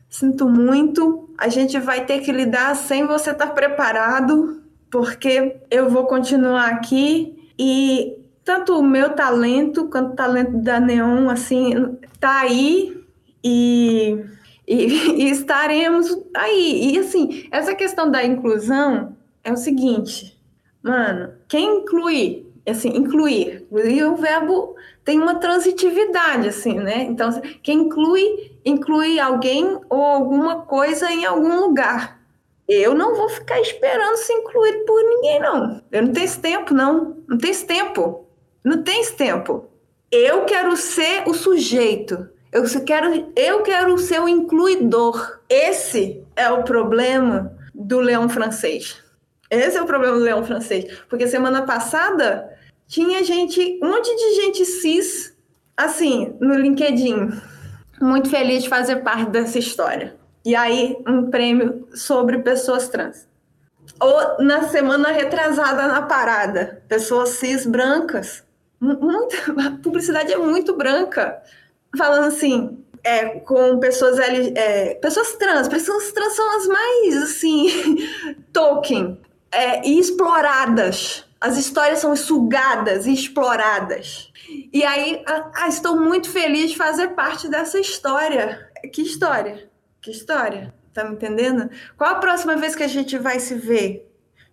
[0.08, 5.88] sinto muito, a gente vai ter que lidar sem você estar tá preparado, porque eu
[5.88, 7.36] vou continuar aqui.
[7.58, 12.98] E tanto o meu talento quanto o talento da Neon, assim, tá aí.
[13.44, 14.24] E,
[14.66, 14.84] e,
[15.22, 16.94] e, estaremos aí.
[16.94, 20.38] E assim, essa questão da inclusão é o seguinte,
[20.82, 24.74] mano, quem inclui, assim, incluir, e o verbo
[25.08, 27.04] tem uma transitividade, assim, né?
[27.04, 27.30] Então,
[27.62, 32.20] quem inclui, inclui alguém ou alguma coisa em algum lugar.
[32.68, 35.82] Eu não vou ficar esperando ser incluído por ninguém, não.
[35.90, 37.16] Eu não tenho esse tempo, não.
[37.26, 38.26] Não tenho esse tempo.
[38.62, 39.70] Não tem esse tempo.
[40.12, 42.28] Eu quero ser o sujeito.
[42.52, 45.40] Eu quero, eu quero ser o incluidor.
[45.48, 49.02] Esse é o problema do leão francês.
[49.50, 51.00] Esse é o problema do leão francês.
[51.08, 52.57] Porque semana passada
[52.88, 55.36] tinha gente, um monte de gente cis,
[55.76, 57.30] assim, no LinkedIn,
[58.00, 60.16] muito feliz de fazer parte dessa história.
[60.44, 63.28] E aí, um prêmio sobre pessoas trans.
[64.00, 68.42] Ou na semana retrasada na parada, pessoas cis brancas
[68.80, 71.40] muito, a publicidade é muito branca.
[71.96, 77.96] Falando assim, é, com pessoas é, pessoas trans, pessoas trans são as mais assim,
[78.52, 79.18] Tolkien,
[79.50, 81.24] é, e exploradas.
[81.40, 84.32] As histórias são sugadas e exploradas.
[84.72, 88.70] E aí, ah, estou muito feliz de fazer parte dessa história.
[88.92, 89.70] Que história?
[90.00, 90.74] Que história?
[90.92, 91.70] Tá me entendendo?
[91.96, 94.08] Qual a próxima vez que a gente vai se ver?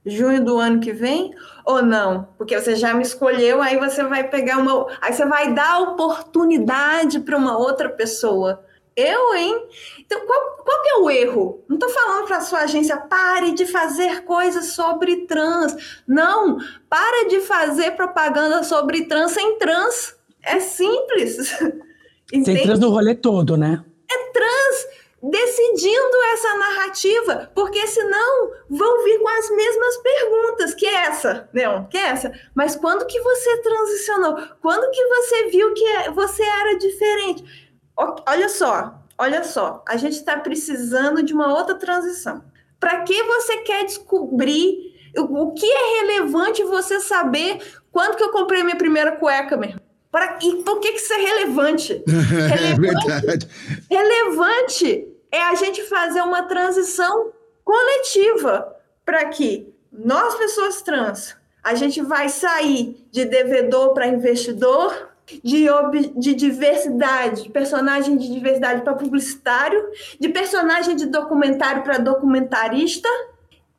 [0.05, 1.33] junho do ano que vem
[1.65, 2.27] ou não?
[2.38, 4.88] Porque você já me escolheu, aí você vai pegar uma.
[5.01, 8.64] Aí você vai dar oportunidade para uma outra pessoa.
[8.96, 9.68] Eu, hein?
[10.00, 11.64] Então, qual, qual que é o erro?
[11.68, 16.02] Não estou falando para a sua agência, pare de fazer coisas sobre trans.
[16.08, 16.58] Não,
[16.89, 20.16] pare de fazer propaganda sobre trans sem trans.
[20.41, 21.60] É simples.
[22.32, 22.60] Entende?
[22.60, 23.84] Sem trans no rolê todo, né?
[24.10, 24.88] É trans
[25.30, 31.86] decidindo essa narrativa, porque senão vão vir com as mesmas perguntas, que é essa, não,
[31.88, 32.32] que é essa.
[32.54, 34.38] Mas quando que você transicionou?
[34.62, 37.64] Quando que você viu que é, você era diferente?
[37.98, 42.43] Olha só, olha só, a gente está precisando de uma outra transição.
[42.80, 47.60] Para que você quer descobrir o que é relevante você saber
[47.91, 49.80] quando que eu comprei minha primeira cueca mesmo?
[50.12, 52.04] Para, e por que, que isso é relevante?
[52.08, 53.50] relevante é verdade.
[53.89, 57.32] Relevante é a gente fazer uma transição
[57.64, 58.76] coletiva
[59.06, 65.10] para que nós, pessoas trans, a gente vai sair de devedor para investidor,
[65.43, 65.67] de,
[66.15, 69.84] de diversidade, de personagem de diversidade para publicitário,
[70.19, 73.09] de personagem de documentário para documentarista.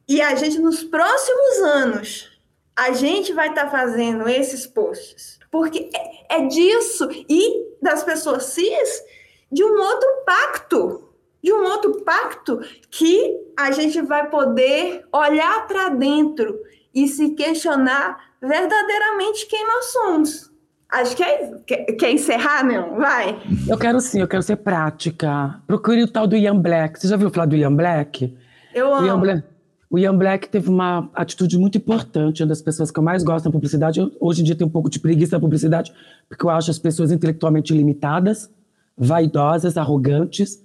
[0.09, 2.31] E a gente, nos próximos anos,
[2.75, 5.39] a gente vai estar tá fazendo esses posts.
[5.51, 9.03] Porque é, é disso e das pessoas cis
[9.51, 11.07] de um outro pacto
[11.47, 16.59] de um outro pacto que a gente vai poder olhar para dentro
[16.93, 20.51] e se questionar verdadeiramente quem nós somos.
[20.91, 22.97] Acho que é, quer, quer encerrar, não?
[22.97, 23.37] Vai.
[23.69, 25.61] Eu quero sim, eu quero ser prática.
[25.67, 27.01] Procure o tal do Ian Black.
[27.01, 28.37] Você já ouviu falar do Ian Black?
[28.75, 29.03] Eu amo.
[29.03, 29.45] O Ian Black,
[29.91, 33.47] o Ian Black teve uma atitude muito importante, uma das pessoas que eu mais gosto
[33.47, 33.99] na publicidade.
[33.99, 35.93] Eu, hoje em dia tenho um pouco de preguiça na publicidade,
[36.29, 38.51] porque eu acho as pessoas intelectualmente limitadas,
[38.97, 40.65] vaidosas, arrogantes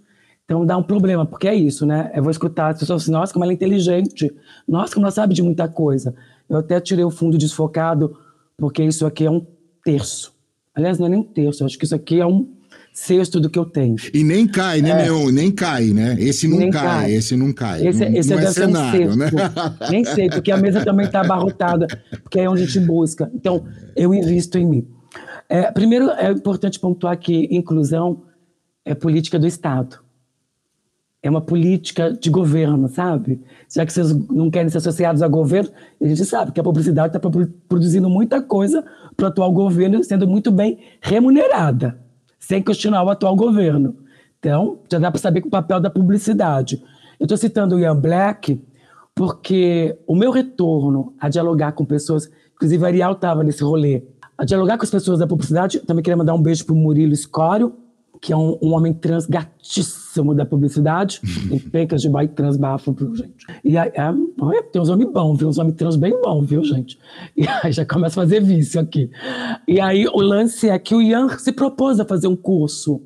[0.52, 2.12] então dá um problema, porque é isso, né?
[2.14, 4.30] Eu vou escutar as pessoas assim, nossa, como ela é inteligente,
[4.68, 6.14] nossa, como ela sabe de muita coisa.
[6.50, 8.18] Eu até tirei o fundo desfocado,
[8.58, 9.46] porque isso aqui é um
[9.84, 10.34] terço.
[10.74, 12.48] Aliás, não é nem um terço, acho que isso aqui é um
[12.94, 13.96] sexto do que eu tenho.
[14.14, 15.04] E nem cai, né, é.
[15.06, 15.32] meu?
[15.32, 16.16] Nem cai, né?
[16.20, 17.88] Esse não cai, cai, esse não cai.
[17.88, 19.30] Esse, não, esse não é, é cenário, um né?
[19.90, 21.88] Nem sei, porque a mesa também está abarrotada,
[22.22, 23.32] porque é onde a gente busca.
[23.34, 23.66] Então,
[23.96, 24.88] eu invisto em mim.
[25.48, 28.24] É, primeiro, é importante pontuar que inclusão
[28.84, 30.01] é política do Estado
[31.24, 33.42] é uma política de governo, sabe?
[33.70, 35.70] Já que vocês não querem ser associados a governo,
[36.02, 37.30] a gente sabe que a publicidade está
[37.68, 38.84] produzindo muita coisa
[39.16, 42.00] para o atual governo, sendo muito bem remunerada,
[42.40, 43.96] sem questionar o atual governo.
[44.40, 46.84] Então, já dá para saber o papel da publicidade.
[47.20, 48.60] Eu estou citando o Ian Black
[49.14, 54.04] porque o meu retorno a dialogar com pessoas, inclusive a Ariel estava nesse rolê,
[54.36, 57.14] a dialogar com as pessoas da publicidade, também queria mandar um beijo para o Murilo
[57.14, 57.76] Escório,
[58.22, 61.20] que é um, um, homem trans gatíssimo da publicidade,
[61.52, 63.34] em pencas de bike trans bafo, gente.
[63.64, 65.50] E aí, é, tem uns homens bons, viu?
[65.50, 67.00] Uns homens trans bem bons, viu, gente?
[67.36, 69.10] E aí já começa a fazer vício aqui.
[69.68, 73.02] E aí o lance é que o Ian se propôs a fazer um curso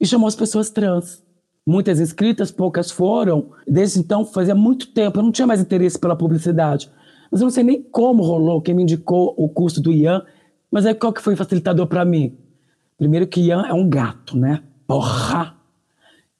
[0.00, 1.22] e chamou as pessoas trans.
[1.64, 3.50] Muitas inscritas, poucas foram.
[3.68, 6.90] Desde então, fazia muito tempo, eu não tinha mais interesse pela publicidade.
[7.30, 10.24] Mas eu não sei nem como rolou, quem me indicou o curso do Ian.
[10.72, 12.36] Mas aí qual que foi o facilitador para mim?
[13.00, 14.62] Primeiro que Ian é um gato, né?
[14.86, 15.54] Porra!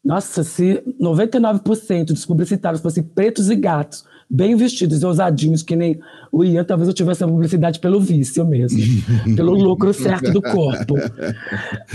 [0.05, 5.99] Nossa, se 99% dos publicitários fossem pretos e gatos, bem vestidos e ousadinhos, que nem
[6.31, 8.79] o Ian, talvez eu tivesse a publicidade pelo vício mesmo,
[9.35, 10.97] pelo lucro certo do corpo.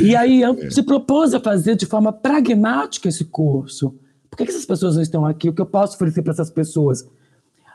[0.01, 3.93] E aí Ian se propôs a fazer de forma pragmática esse curso.
[4.31, 5.47] Por que, que essas pessoas não estão aqui?
[5.47, 7.07] O que eu posso oferecer para essas pessoas?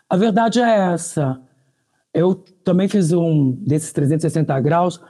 [0.08, 1.40] A verdade é essa.
[2.12, 2.34] Eu
[2.64, 5.00] também fiz um desses 360 graus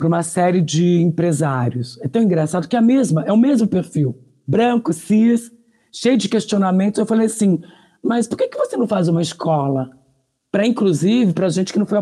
[0.00, 1.98] para uma série de empresários.
[2.00, 4.18] É tão engraçado que é a mesma, é o mesmo perfil.
[4.46, 5.52] Branco, cis,
[5.92, 6.98] cheio de questionamentos.
[6.98, 7.60] Eu falei assim,
[8.02, 9.90] mas por que, que você não faz uma escola?
[10.50, 11.98] Para, inclusive, para gente que não foi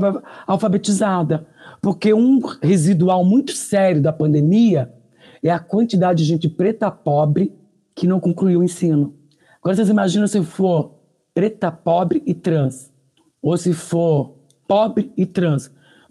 [0.46, 1.48] alfabetizada.
[1.82, 4.94] Porque um residual muito sério da pandemia
[5.42, 7.52] é a quantidade de gente preta pobre
[7.96, 9.12] que não concluiu o ensino.
[9.60, 10.94] Agora vocês imaginam se for
[11.34, 12.92] preta pobre e trans,
[13.42, 14.36] ou se for
[14.68, 15.68] pobre e trans.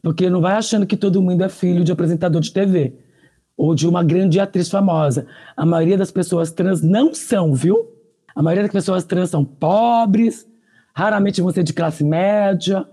[0.07, 2.93] Porque não vai achando que todo mundo é filho de apresentador de TV
[3.57, 5.27] ou de uma grande atriz famosa.
[5.53, 7.89] A maioria das pessoas trans não são, viu?
[8.33, 10.47] A maioria das pessoas trans são pobres,
[10.95, 12.87] raramente vão ser de classe média.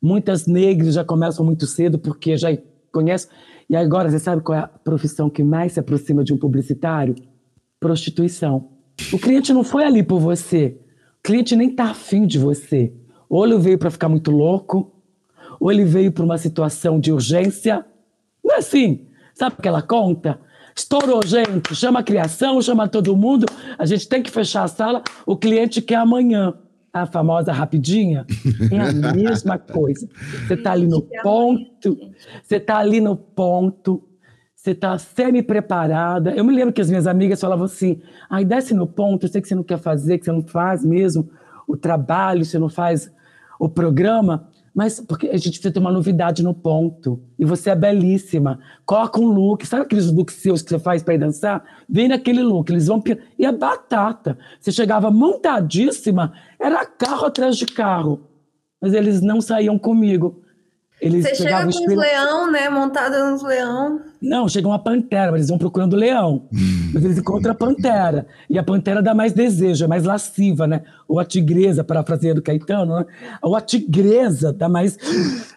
[0.00, 2.56] Muitas negras já começam muito cedo porque já
[2.92, 3.28] conhecem.
[3.68, 7.16] E agora, você sabe qual é a profissão que mais se aproxima de um publicitário?
[7.80, 8.68] Prostituição.
[9.12, 10.78] O cliente não foi ali por você.
[11.18, 12.94] O cliente nem tá afim de você.
[13.28, 14.99] Ou veio para ficar muito louco,
[15.60, 17.84] ou ele veio por uma situação de urgência.
[18.42, 19.06] Não é assim.
[19.34, 20.40] Sabe aquela conta?
[20.74, 21.74] Estourou, gente.
[21.74, 23.44] Chama a criação, chama todo mundo.
[23.78, 25.02] A gente tem que fechar a sala.
[25.26, 26.54] O cliente quer amanhã.
[26.92, 28.26] A famosa rapidinha.
[28.72, 30.08] É a mesma coisa.
[30.46, 31.96] Você está ali no ponto.
[32.42, 34.02] Você está ali no ponto.
[34.56, 36.32] você está semi-preparada.
[36.32, 39.40] Eu me lembro que as minhas amigas falavam assim: ai, desce no ponto, eu sei
[39.40, 41.30] que você não quer fazer, que você não faz mesmo
[41.68, 43.12] o trabalho, você não faz
[43.60, 47.20] o programa, mas porque a gente precisa ter uma novidade no ponto.
[47.38, 48.60] E você é belíssima.
[48.86, 51.64] Coloca um look, sabe aqueles looks seus que você faz para ir dançar?
[51.88, 53.02] Vem naquele look, eles vão.
[53.38, 54.38] E a batata.
[54.60, 58.20] Você chegava montadíssima, era carro atrás de carro.
[58.80, 60.42] Mas eles não saíam comigo.
[61.00, 62.68] Eles Você chega com os leão, né?
[62.68, 64.02] Montada nos leão.
[64.20, 66.46] Não, chega uma pantera, mas eles vão procurando o leão.
[66.92, 68.26] mas eles encontram a pantera.
[68.50, 70.82] E a pantera dá mais desejo, é mais lasciva, né?
[71.08, 73.06] Ou a tigresa, parafraseando Caetano, né?
[73.40, 74.98] Ou a tigresa dá mais.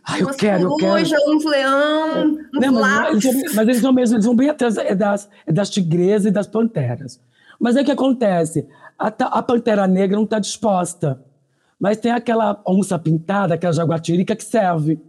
[0.07, 0.93] Ai, eu quero, eu quero.
[0.93, 4.95] uns leão, uns não, mas, eles, mas eles vão mesmo, eles vão bem atrás é
[4.95, 7.19] das, é das tigresas e das panteras.
[7.59, 8.65] Mas aí o que acontece?
[8.97, 11.21] A, a pantera negra não está disposta.
[11.77, 15.01] Mas tem aquela onça pintada, aquela jaguatirica que serve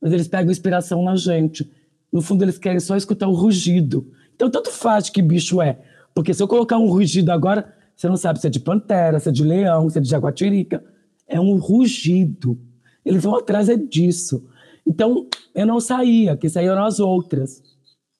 [0.00, 1.70] mas eles pegam inspiração na gente.
[2.12, 4.10] No fundo, eles querem só escutar o rugido.
[4.34, 5.78] Então, tanto faz que bicho é.
[6.14, 9.28] Porque se eu colocar um rugido agora, você não sabe se é de pantera, se
[9.28, 10.82] é de leão, se é de jaguatirica.
[11.28, 12.58] É um rugido.
[13.04, 14.48] Eles vão atrás é disso.
[14.86, 17.62] Então, eu não saía, que saíam as outras.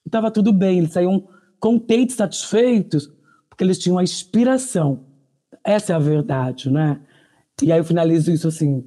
[0.04, 1.26] Estava tudo bem, eles saíam
[1.58, 3.10] contentes, satisfeitos,
[3.48, 5.00] porque eles tinham a inspiração.
[5.64, 7.00] Essa é a verdade, né?
[7.62, 8.84] E aí eu finalizo isso assim.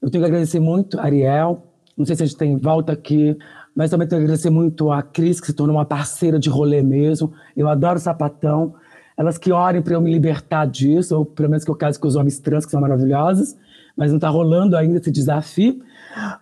[0.00, 1.66] Eu tenho que agradecer muito Ariel,
[1.96, 3.36] não sei se a gente tem volta aqui,
[3.74, 6.82] mas também tenho que agradecer muito a Cris, que se tornou uma parceira de rolê
[6.82, 7.32] mesmo.
[7.56, 8.74] Eu adoro sapatão.
[9.16, 12.06] Elas que orem para eu me libertar disso, ou pelo menos que eu case com
[12.06, 13.56] os homens trans, que são maravilhosos,
[13.96, 15.80] mas não está rolando ainda esse desafio.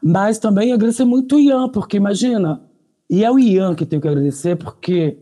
[0.02, 2.60] Mas também agradecer muito o Ian, porque imagina,
[3.08, 5.18] e é o Ian que tenho que agradecer, porque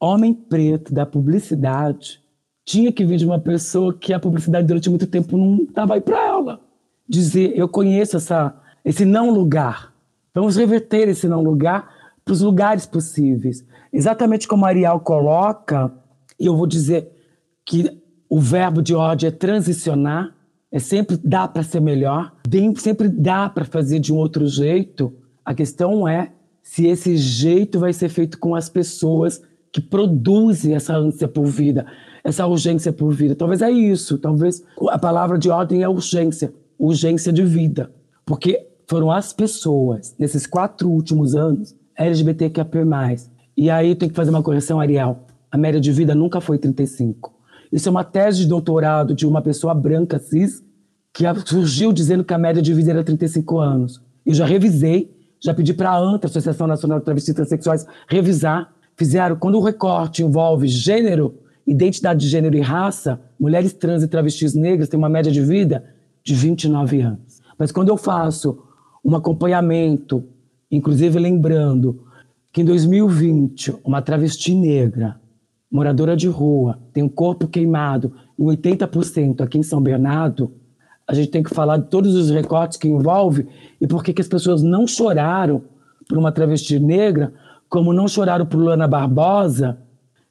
[0.00, 2.22] homem preto da publicidade
[2.64, 6.00] tinha que vir de uma pessoa que a publicidade durante muito tempo não estava aí
[6.00, 6.60] para ela.
[7.06, 8.54] Dizer, eu conheço essa
[8.84, 9.92] esse não lugar.
[10.34, 11.88] Vamos reverter esse não lugar
[12.24, 13.64] para os lugares possíveis.
[13.92, 15.92] Exatamente como Ariel coloca,
[16.38, 17.10] e eu vou dizer
[17.64, 20.34] que o verbo de ordem é transicionar,
[20.70, 22.32] é sempre dá para ser melhor,
[22.76, 25.14] sempre dá para fazer de um outro jeito.
[25.44, 26.32] A questão é
[26.62, 31.86] se esse jeito vai ser feito com as pessoas que produzem essa ânsia por vida,
[32.24, 33.36] essa urgência por vida.
[33.36, 37.92] Talvez é isso, talvez a palavra de ordem é urgência, urgência de vida.
[38.24, 42.64] Porque foram as pessoas, nesses quatro últimos anos, LGBTQIA+.
[43.56, 45.24] E aí tem que fazer uma correção, Ariel.
[45.50, 47.34] A média de vida nunca foi 35.
[47.72, 50.62] Isso é uma tese de doutorado de uma pessoa branca, cis,
[51.12, 54.00] que surgiu dizendo que a média de vida era 35 anos.
[54.24, 58.72] Eu já revisei, já pedi para a ANTA, Associação Nacional de Travestis Transsexuais, revisar.
[58.96, 61.34] Fizeram, quando o recorte envolve gênero,
[61.66, 65.84] identidade de gênero e raça, mulheres trans e travestis negras têm uma média de vida
[66.22, 67.42] de 29 anos.
[67.58, 68.63] Mas quando eu faço
[69.04, 70.24] um acompanhamento,
[70.70, 72.04] inclusive lembrando
[72.52, 75.20] que em 2020 uma travesti negra,
[75.70, 80.52] moradora de rua, tem um corpo queimado em 80% aqui em São Bernardo,
[81.06, 83.46] a gente tem que falar de todos os recortes que envolve
[83.80, 85.62] e por que as pessoas não choraram
[86.08, 87.32] por uma travesti negra,
[87.68, 89.78] como não choraram por Luana Barbosa,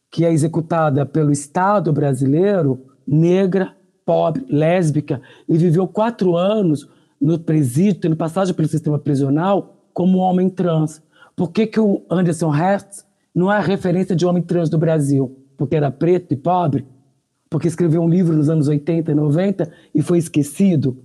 [0.10, 6.88] que é executada pelo Estado brasileiro, negra, pobre, lésbica, e viveu quatro anos
[7.24, 11.02] no presídio, tendo passagem pelo sistema prisional, como homem trans.
[11.38, 15.34] Por que, que o Anderson Hertz não é a referência de homem trans do Brasil?
[15.58, 16.86] Porque era preto e pobre?
[17.50, 20.98] Porque escreveu um livro nos anos 80 e 90 e foi esquecido?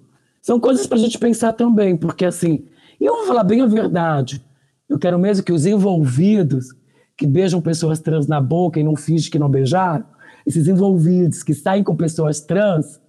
[0.43, 2.65] São coisas para a gente pensar também, porque assim,
[3.01, 4.45] e eu vou falar bem a verdade,
[4.89, 6.75] eu quero mesmo que os envolvidos
[7.17, 10.05] que beijam pessoas trans na boca e não fingem que não beijaram,
[10.45, 13.01] esses envolvidos que saem com pessoas trans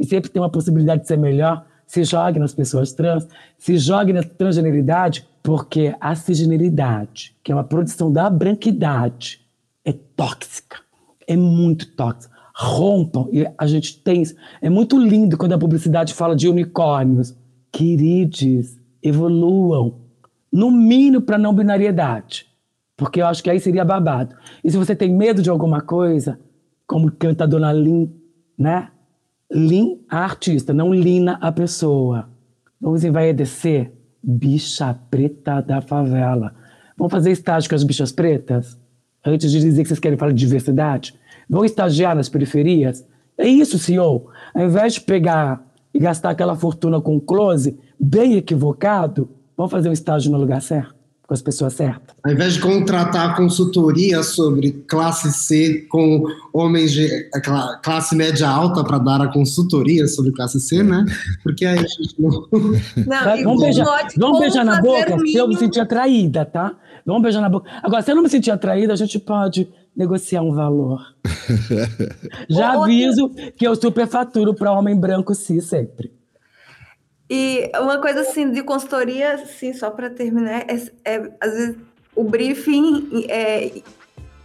[0.00, 3.24] e sempre tem uma possibilidade de ser melhor, se jogue nas pessoas trans,
[3.56, 9.40] se jogue na transgeneridade, porque a cisgeneridade, que é uma produção da branquidade,
[9.84, 10.78] é tóxica,
[11.24, 12.34] é muito tóxica.
[12.52, 14.34] Rompam, e a gente tem isso.
[14.60, 17.32] É muito lindo quando a publicidade fala de unicórnios.
[17.70, 20.00] Queridos, evoluam,
[20.52, 22.48] no mínimo para não binariedade,
[22.96, 24.34] porque eu acho que aí seria babado.
[24.64, 26.40] E se você tem medo de alguma coisa,
[26.88, 28.12] como canta a Dona Lin,
[28.58, 28.88] né?
[29.52, 32.28] Lin, a artista, não Lina, a pessoa.
[32.80, 33.92] Vamos envaidecer
[34.22, 36.54] bicha preta da favela.
[36.96, 38.78] Vamos fazer estágio com as bichas pretas?
[39.24, 41.14] Antes de dizer que vocês querem falar de diversidade?
[41.48, 43.06] Vão estagiar nas periferias?
[43.36, 44.30] É isso, senhor.
[44.54, 49.92] Ao invés de pegar e gastar aquela fortuna com close, bem equivocado, vamos fazer um
[49.92, 50.93] estágio no lugar certo?
[51.26, 52.14] Com as pessoas certas.
[52.22, 57.08] Ao invés de contratar consultoria sobre classe C com homens de
[57.82, 61.04] classe média alta para dar a consultoria sobre classe C, né?
[61.42, 62.30] Porque aí a gente não.
[63.06, 66.76] não vamos beijar, vamos beijar na boca se eu me sentir atraída, tá?
[67.06, 67.70] Um beijo na boca.
[67.82, 71.00] Agora, se eu não me sentir atraída, a gente pode negociar um valor.
[72.48, 76.12] Já aviso que eu superfaturo para homem branco sim, sempre.
[77.36, 81.76] E uma coisa assim de consultoria, assim, só para terminar, é, é, às vezes
[82.14, 83.82] o briefing é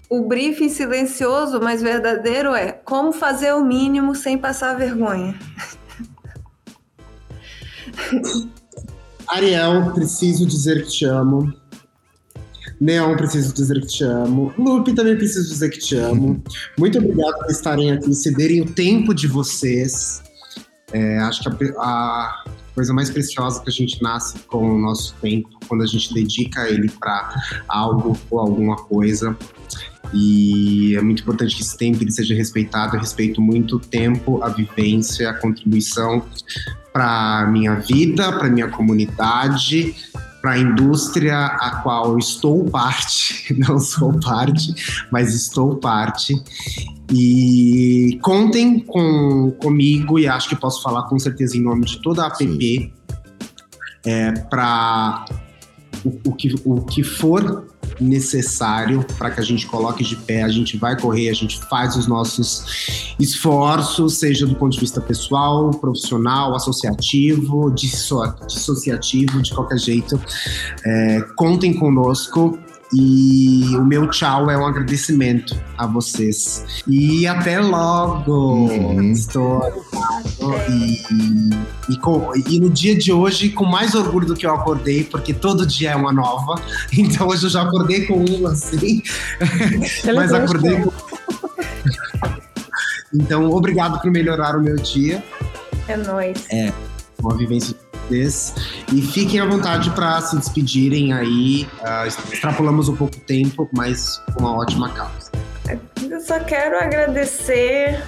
[0.09, 5.37] o briefing silencioso, mas verdadeiro é como fazer o mínimo sem passar vergonha.
[9.29, 11.53] Ariel, preciso dizer que te amo.
[12.81, 14.51] Neon, preciso dizer que te amo.
[14.57, 16.41] Lupe, também preciso dizer que te amo.
[16.75, 20.23] Muito obrigado por estarem aqui, cederem o tempo de vocês.
[20.91, 22.43] É, acho que a, a,
[22.79, 26.69] coisa mais preciosa que a gente nasce com o nosso tempo, quando a gente dedica
[26.69, 27.29] ele para
[27.67, 29.37] algo ou alguma coisa.
[30.13, 32.95] E é muito importante que esse tempo ele seja respeitado.
[32.95, 36.25] Eu respeito muito o tempo, a vivência, a contribuição
[36.93, 39.93] para minha vida, para minha comunidade,
[40.41, 44.73] para a indústria a qual eu estou parte, não sou parte,
[45.11, 46.33] mas estou parte.
[47.11, 52.23] E contem com, comigo, e acho que posso falar com certeza em nome de toda
[52.23, 52.93] a APP,
[54.05, 55.25] é, para
[56.05, 57.67] o, o, que, o que for
[57.99, 61.95] necessário para que a gente coloque de pé, a gente vai correr, a gente faz
[61.95, 70.19] os nossos esforços, seja do ponto de vista pessoal, profissional, associativo, dissociativo, de qualquer jeito.
[70.85, 72.57] É, contem conosco
[72.93, 76.83] e o meu tchau é um agradecimento a vocês.
[76.87, 78.67] E até logo!
[78.67, 79.11] Uhum.
[79.11, 79.61] Estou
[80.69, 85.03] e, e, com, e, no dia de hoje, com mais orgulho do que eu acordei,
[85.03, 86.59] porque todo dia é uma nova.
[86.97, 89.01] Então hoje eu já acordei com uma, assim.
[90.13, 90.91] Mas acordei com.
[93.13, 95.23] então, obrigado por melhorar o meu dia.
[95.87, 96.45] É nóis.
[96.51, 96.73] É,
[97.21, 97.75] uma vivência
[98.11, 101.67] e fiquem à vontade para se despedirem aí.
[101.81, 105.31] Uh, extrapolamos um pouco o tempo, mas com uma ótima causa.
[106.09, 108.01] Eu só quero agradecer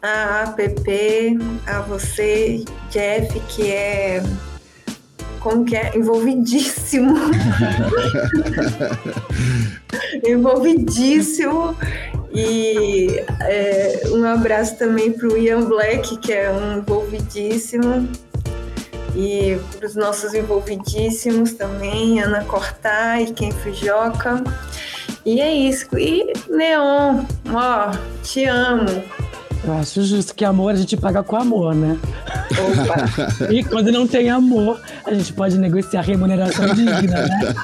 [0.00, 4.22] a APP, a você, Jeff, que é
[5.40, 5.96] como que é?
[5.96, 7.16] Envolvidíssimo.
[10.24, 11.76] Envolvidíssimo.
[12.32, 18.08] E é, um abraço também para o Ian Black, que é um envolvidíssimo
[19.14, 24.42] e para os nossos envolvidíssimos também, Ana Cortá e Ken Fujoca.
[25.24, 25.86] E é isso.
[25.96, 27.92] E Neon, ó,
[28.22, 29.02] te amo.
[29.64, 31.96] Eu acho justo que amor a gente paga com amor, né?
[32.50, 33.46] Opa.
[33.48, 37.54] e quando não tem amor, a gente pode negociar remuneração digna, né?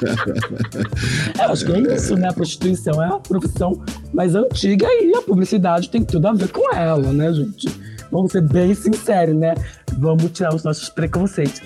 [1.37, 2.29] Eu acho que é isso, né?
[2.29, 3.81] A prostituição é a profissão
[4.13, 7.67] mais antiga e a publicidade tem tudo a ver com ela, né, gente?
[8.11, 9.55] Vamos ser bem sinceros, né?
[9.97, 11.61] Vamos tirar os nossos preconceitos.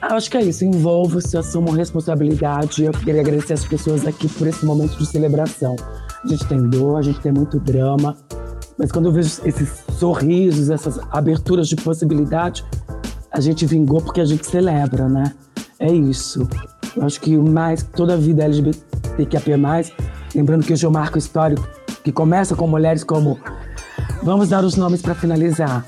[0.00, 0.64] Ah, acho que é isso.
[0.64, 2.84] Envolva-se, assuma responsabilidade.
[2.84, 5.76] Eu queria agradecer as pessoas aqui por esse momento de celebração.
[6.24, 8.16] A gente tem dor, a gente tem muito drama,
[8.76, 12.64] mas quando eu vejo esses sorrisos, essas aberturas de possibilidade,
[13.32, 15.34] a gente vingou porque a gente celebra, né?
[15.78, 16.48] É isso.
[16.96, 19.56] Eu acho que mais toda a vida LGBTQIA+,
[20.34, 21.68] lembrando que hoje é o marco histórico
[22.02, 23.38] que começa com mulheres como
[24.22, 25.84] Vamos dar os nomes para finalizar.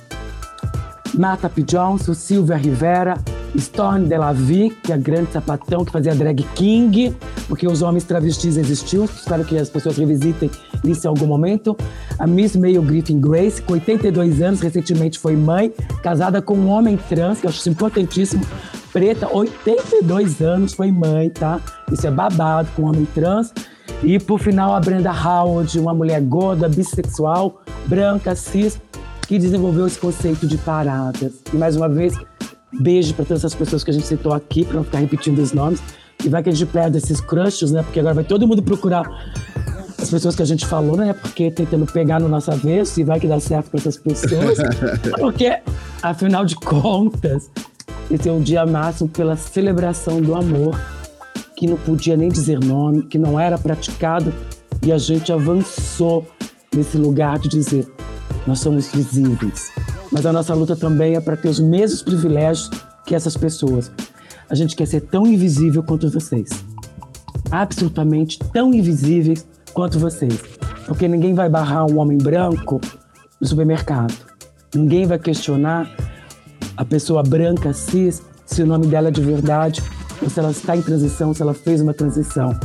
[1.15, 1.63] Martha P.
[1.63, 3.19] Johnson, Silvia Rivera,
[3.57, 7.15] Storm Delavi, que é a grande sapatão que fazia drag king,
[7.49, 9.05] porque os homens travestis existiam.
[9.05, 10.51] Espero que as pessoas revisitem
[10.85, 11.77] isso em algum momento.
[12.19, 15.73] A Miss Mayo Griffin Grace, com 82 anos, recentemente foi mãe,
[16.03, 18.47] casada com um homem trans, que eu acho importantíssimo.
[18.93, 21.61] Preta, 82 anos, foi mãe, tá?
[21.93, 23.53] Isso é babado com um homem trans.
[24.03, 28.81] E por final, a Brenda Howard, uma mulher gorda, bissexual, branca, cis,
[29.27, 31.33] que desenvolveu esse conceito de paradas.
[31.53, 32.15] E mais uma vez,
[32.73, 35.53] beijo para todas as pessoas que a gente citou aqui, para não ficar repetindo os
[35.53, 35.83] nomes.
[36.25, 37.83] E vai que a gente perde esses crushes, né?
[37.83, 39.05] Porque agora vai todo mundo procurar
[39.99, 41.13] as pessoas que a gente falou, né?
[41.13, 44.59] Porque tentando pegar no nosso avesso e vai que dá certo para essas pessoas.
[45.19, 45.59] Porque,
[46.03, 47.51] afinal de contas,
[48.11, 50.79] esse é um dia máximo pela celebração do amor
[51.61, 54.33] que não podia nem dizer nome, que não era praticado,
[54.83, 56.27] e a gente avançou
[56.75, 57.87] nesse lugar de dizer:
[58.47, 59.71] nós somos visíveis.
[60.11, 62.71] Mas a nossa luta também é para ter os mesmos privilégios
[63.05, 63.93] que essas pessoas.
[64.49, 66.49] A gente quer ser tão invisível quanto vocês.
[67.51, 70.41] Absolutamente tão invisíveis quanto vocês.
[70.87, 72.81] Porque ninguém vai barrar um homem branco
[73.39, 74.15] no supermercado.
[74.75, 75.95] Ninguém vai questionar
[76.75, 79.83] a pessoa branca cis se o nome dela é de verdade
[80.23, 82.59] ou se ela está em transição, se ela fez uma transição.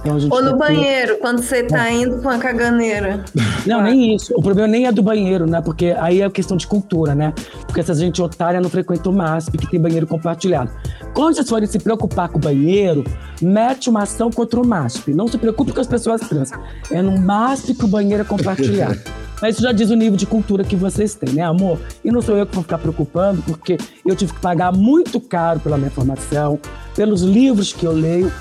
[0.00, 3.24] Então, a gente Ou no ter- banheiro, quando você tá indo com a caganeira.
[3.66, 4.32] Não, nem isso.
[4.36, 5.60] O problema nem é do banheiro, né?
[5.60, 7.32] Porque aí é questão de cultura, né?
[7.66, 10.70] Porque essa gente otária não frequenta o MASP, que tem banheiro compartilhado.
[11.12, 13.02] Quando vocês forem se preocupar com o banheiro,
[13.42, 15.12] mete uma ação contra o MASP.
[15.12, 16.52] Não se preocupe com as pessoas trans.
[16.90, 19.00] É no MASP que o banheiro é compartilhado.
[19.40, 21.78] Mas isso já diz o nível de cultura que vocês têm, né, amor?
[22.04, 25.60] E não sou eu que vou ficar preocupando, porque eu tive que pagar muito caro
[25.60, 26.58] pela minha formação,
[26.94, 28.32] pelos livros que eu leio,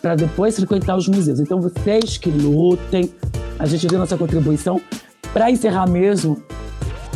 [0.00, 1.40] para depois frequentar os museus.
[1.40, 3.12] Então, vocês que lutem,
[3.58, 4.80] a gente dê nossa contribuição
[5.32, 6.40] para encerrar mesmo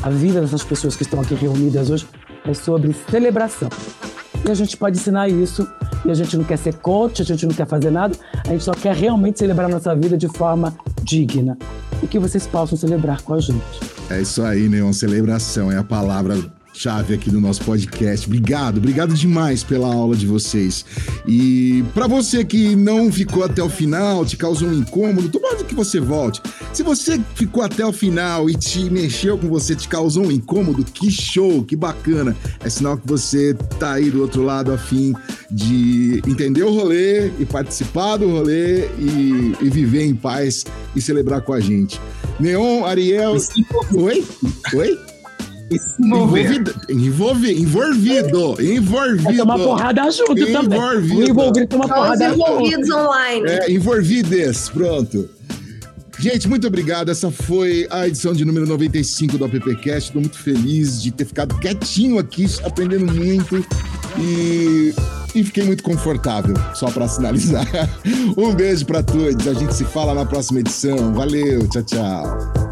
[0.03, 2.07] a vida dessas pessoas que estão aqui reunidas hoje
[2.45, 3.69] é sobre celebração.
[4.47, 5.69] E a gente pode ensinar isso.
[6.05, 8.17] E a gente não quer ser coach, a gente não quer fazer nada.
[8.45, 10.75] A gente só quer realmente celebrar nossa vida de forma
[11.05, 11.57] digna.
[12.03, 13.63] E que vocês possam celebrar com a gente.
[14.11, 14.93] É isso aí, Neon.
[14.93, 15.85] Celebração é a
[16.73, 18.27] palavra-chave aqui do nosso podcast.
[18.27, 20.85] Obrigado, obrigado demais pela aula de vocês.
[21.27, 25.75] E para você que não ficou até o final, te causou um incômodo, tomara que
[25.75, 26.41] você volte.
[26.73, 30.85] Se você ficou até o final e te mexeu com você, te causou um incômodo,
[30.85, 32.37] que show, que bacana.
[32.61, 35.15] É sinal que você tá aí do outro lado a fim
[35.51, 40.65] de entender o rolê e participar do rolê e, e viver em paz
[40.97, 42.01] e celebrar com a gente.
[42.41, 43.37] Neon, Ariel.
[43.95, 44.25] Oi?
[44.75, 45.12] Oi?
[45.99, 46.75] Envolvido.
[46.89, 48.63] Envolvi, envolvido.
[48.63, 49.31] Envolvido.
[49.31, 50.79] É tomar porrada junto também.
[50.79, 51.17] Envolvido.
[51.17, 52.41] O envolvido porrada junto.
[52.41, 53.49] envolvidos online.
[53.49, 54.69] É, envolvides.
[54.69, 55.29] Pronto.
[56.23, 57.11] Gente, muito obrigado.
[57.11, 60.09] Essa foi a edição de número 95 do AppCast.
[60.09, 63.57] Estou muito feliz de ter ficado quietinho aqui, aprendendo muito
[64.17, 64.95] e,
[65.35, 67.67] e fiquei muito confortável, só para sinalizar.
[68.39, 69.49] Um beijo para todos.
[69.49, 71.13] A gente se fala na próxima edição.
[71.13, 72.72] Valeu, tchau, tchau.